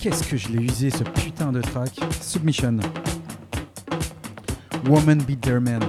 [0.00, 2.00] Qu'est-ce que je l'ai usé ce putain de track?
[2.22, 2.78] Submission.
[4.88, 5.80] Woman beat their men.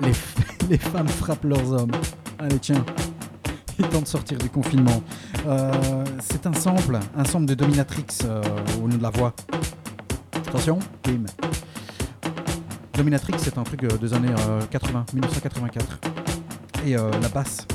[0.00, 0.12] Les,
[0.70, 1.92] les femmes frappent leurs hommes.
[2.38, 2.82] Allez tiens,
[3.78, 5.02] il est temps de sortir du confinement.
[5.46, 8.42] Euh, c'est un sample, un sample de Dominatrix euh,
[8.82, 9.34] au nom de la voix.
[10.46, 11.26] Attention, bim.
[12.98, 14.34] Dominatrix, c'est un truc euh, des années
[14.70, 16.00] 80, 1984.
[16.84, 17.66] Et la basse,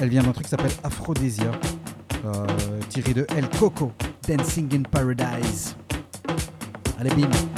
[0.00, 1.50] elle vient d'un truc qui s'appelle Aphrodisia,
[2.88, 3.92] tiré de El Coco,
[4.28, 5.76] Dancing in Paradise.
[6.98, 7.53] Allez, bim.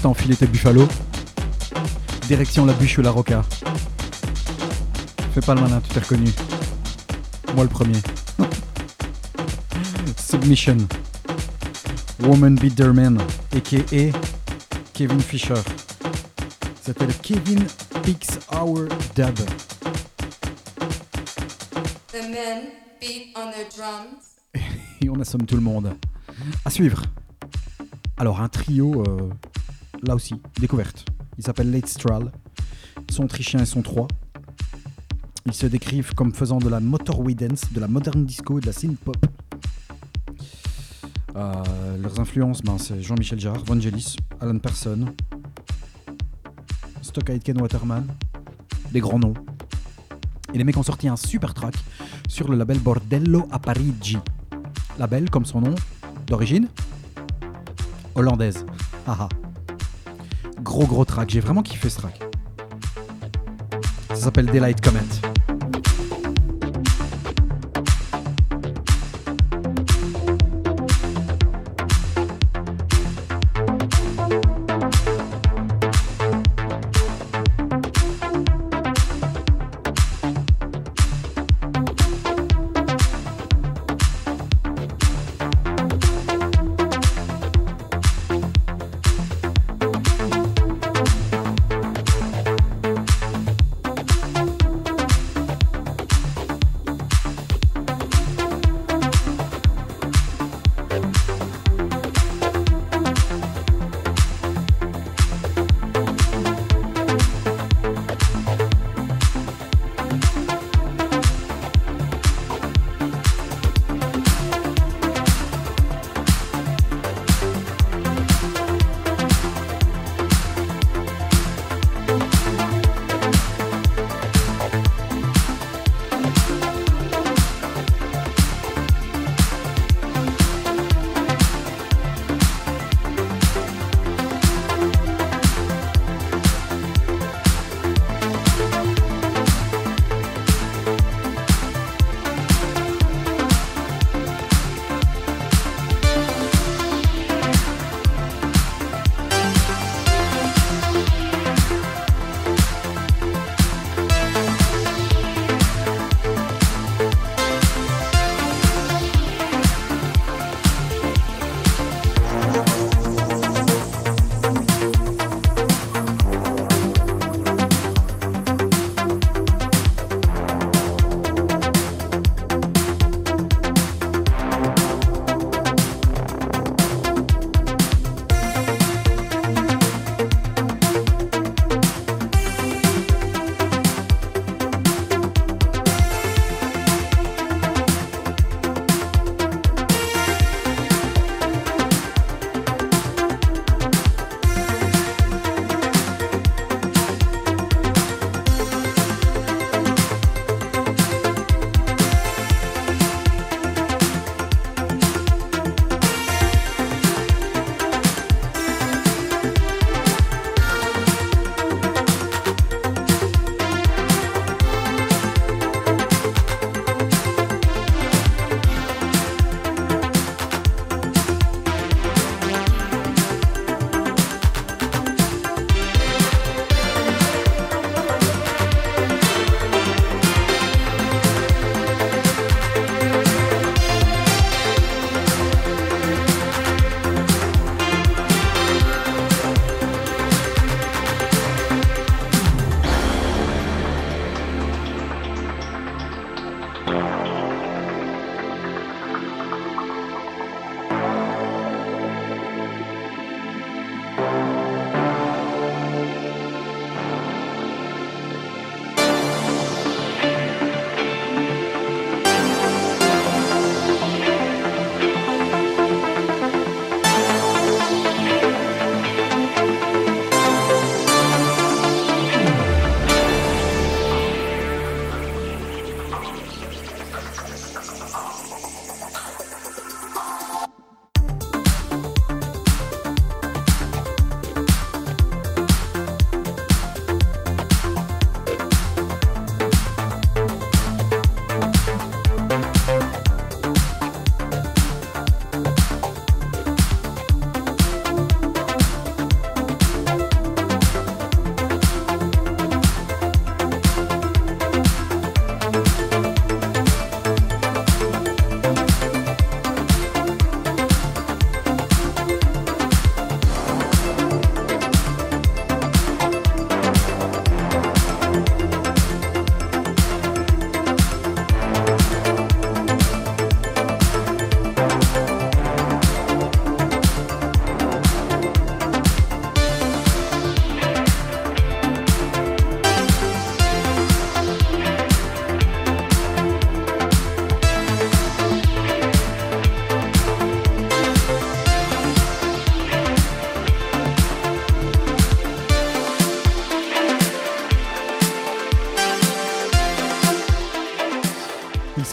[0.00, 0.86] T'as enfilé tes buffalo.
[2.28, 3.42] Direction la bûche ou la roca.
[5.32, 6.30] Fais pas le malin, tu t'es reconnu.
[7.54, 7.98] Moi le premier.
[10.16, 10.78] Submission.
[12.20, 13.18] Woman Beater Man,
[13.54, 14.18] a.k.a.
[14.92, 15.54] Kevin Fisher.
[16.82, 17.66] C'était le Kevin
[18.02, 19.34] Pix Hour Dub.
[22.12, 22.62] The men
[23.00, 24.40] beat on their drums.
[25.00, 25.94] Et on assomme tout le monde.
[26.64, 27.02] À suivre.
[28.18, 29.28] Alors, un trio, euh,
[30.06, 31.04] là aussi, découverte.
[31.38, 32.32] Il s'appelle Late Stral.
[33.08, 34.08] Ils sont autrichiens et sont trois.
[35.44, 38.66] Ils se décrivent comme faisant de la motorway dance, de la modern disco et de
[38.66, 39.16] la synth pop.
[41.36, 41.62] Euh,
[41.98, 45.06] leurs influences, ben, c'est Jean-Michel Jarre, Vangelis, Alan Person,
[47.02, 48.06] Stock Aitken Waterman,
[48.92, 49.34] des grands noms.
[50.54, 51.74] Et les mecs ont sorti un super track
[52.28, 54.18] sur le label Bordello a Parigi.
[54.98, 55.74] Label, comme son nom,
[56.26, 56.68] d'origine
[58.14, 58.64] hollandaise.
[59.06, 59.28] Haha.
[60.76, 62.20] Gros gros track, j'ai vraiment kiffé ce track.
[64.10, 65.35] Ça s'appelle Daylight Comment.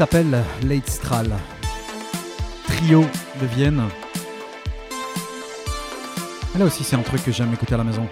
[0.03, 0.99] S'appelle Late.
[2.67, 3.05] Trio
[3.39, 3.83] de Vienne.
[6.59, 8.05] là aussi, c'est un truc que j'aime écouter à la maison.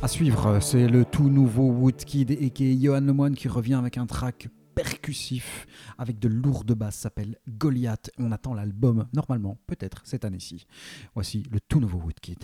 [0.00, 3.98] À suivre, c'est le tout nouveau Woodkid et qui est Johan Lemoine qui revient avec
[3.98, 5.66] un track percussif
[5.98, 8.10] avec de lourdes basses s'appelle Goliath.
[8.18, 10.64] On attend l'album normalement, peut-être cette année-ci.
[11.12, 12.42] Voici le tout nouveau Woodkid.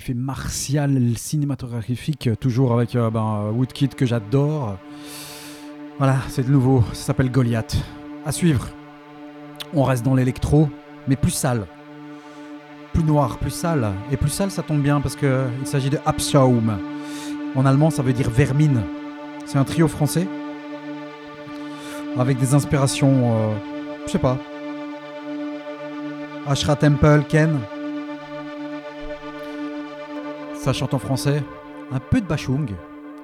[0.00, 4.76] Fait martial cinématographique, toujours avec euh, ben, Woodkid que j'adore.
[5.98, 7.76] Voilà, c'est de nouveau, ça s'appelle Goliath.
[8.26, 8.68] À suivre.
[9.72, 10.68] On reste dans l'électro,
[11.06, 11.66] mais plus sale.
[12.92, 13.92] Plus noir, plus sale.
[14.10, 15.28] Et plus sale, ça tombe bien parce qu'il
[15.64, 16.78] s'agit de Abschaum.
[17.54, 18.82] En allemand, ça veut dire vermine.
[19.46, 20.26] C'est un trio français.
[22.18, 23.54] Avec des inspirations, euh,
[24.06, 24.38] je sais pas.
[26.46, 27.58] Ashra Temple, Ken,
[30.64, 31.44] ça chante en français,
[31.92, 32.70] un peu de Bachung,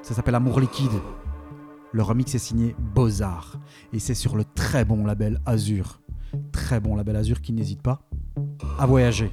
[0.02, 0.90] ça s'appelle Amour liquide.
[1.90, 3.58] Le remix est signé Beaux-Arts
[3.94, 6.02] et c'est sur le très bon label Azur.
[6.52, 8.02] Très bon label Azur qui n'hésite pas
[8.78, 9.32] à voyager.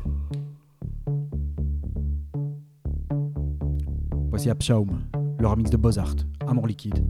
[4.30, 5.02] Voici Abschaum,
[5.38, 6.16] le remix de Beaux-Arts.
[6.48, 7.04] Amour liquide.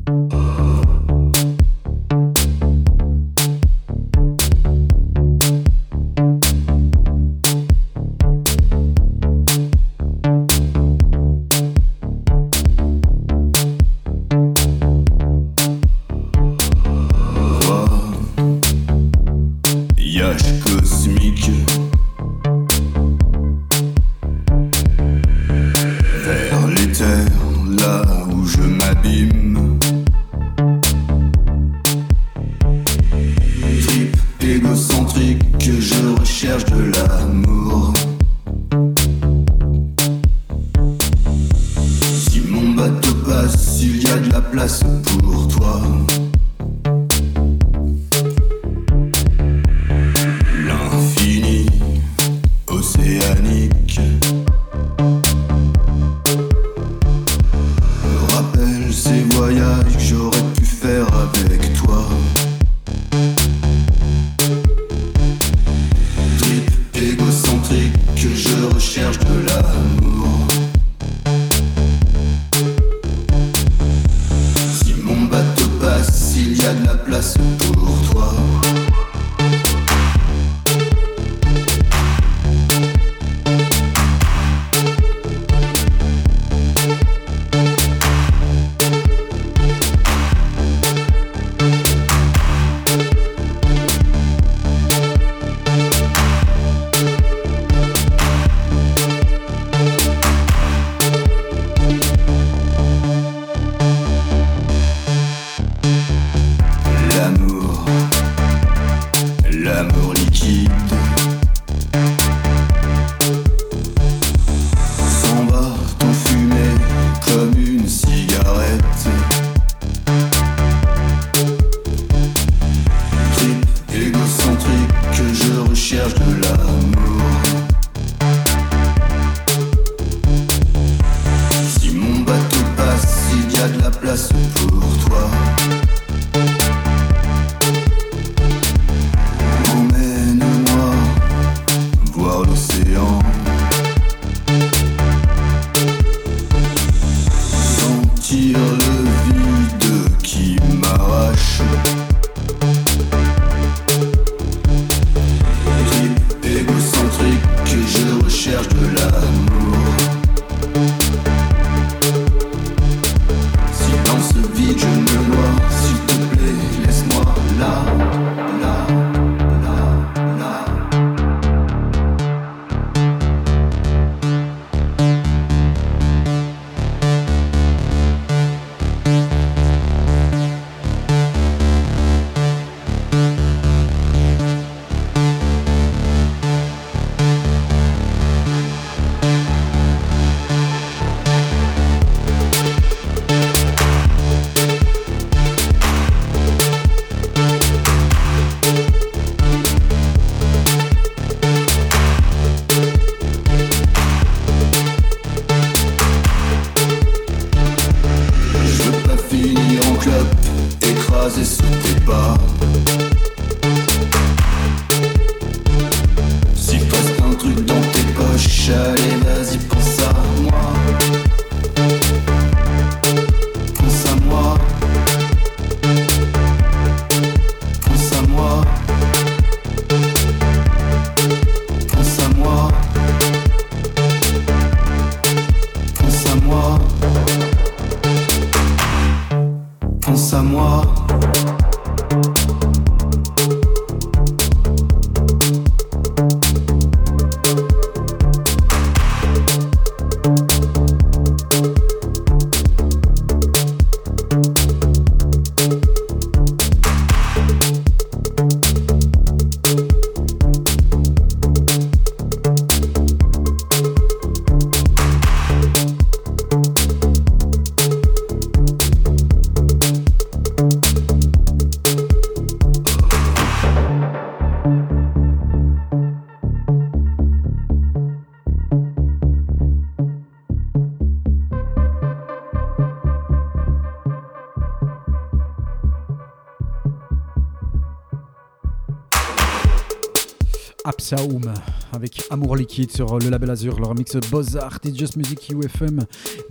[291.13, 291.53] Absaum
[291.93, 296.01] avec Amour Liquide sur le label Azur, leur mix Beaux-Arts et Just Music UFM.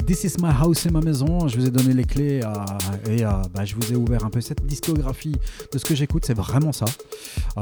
[0.06, 1.46] This is my house, c'est ma maison.
[1.46, 2.40] Je vous ai donné les clés
[3.08, 5.36] et bah, je vous ai ouvert un peu cette discographie
[5.72, 6.86] de ce que j'écoute, c'est vraiment ça.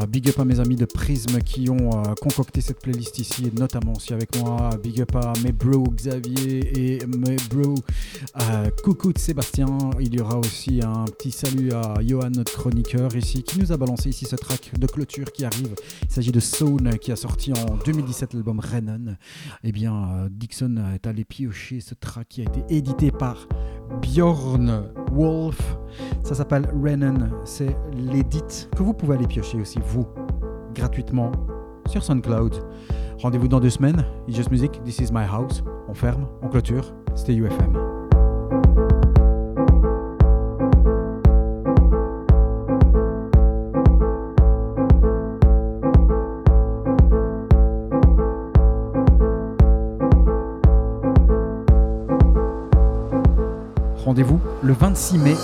[0.08, 3.92] Big up à mes amis de Prism qui ont euh, concocté cette playlist ici, notamment
[3.92, 4.70] aussi avec moi.
[4.82, 7.76] Big up à mes bros Xavier et mes bros
[8.40, 9.66] euh, coucou de Sébastien.
[10.00, 13.76] Il y aura aussi un petit salut à Johan, notre chroniqueur ici, qui nous a
[13.76, 15.74] balancé ici ce track de clôture qui arrive.
[16.02, 19.16] Il s'agit de Zone qui a sorti en 2017 l'album Renan.
[19.62, 23.46] Eh bien, euh, Dixon est allé piocher ce track qui a été édité par
[24.00, 25.76] Bjorn Wolf.
[26.22, 27.28] Ça s'appelle Renan.
[27.44, 30.06] C'est l'édit que vous pouvez aller piocher aussi, vous,
[30.74, 31.32] gratuitement
[31.86, 32.54] sur SoundCloud.
[33.20, 34.04] Rendez-vous dans deux semaines.
[34.26, 35.62] It's Just Music, This is my house.
[35.88, 36.92] On ferme, on clôture.
[37.14, 38.03] C'était UFM.
[54.04, 55.34] Rendez-vous le 26 mai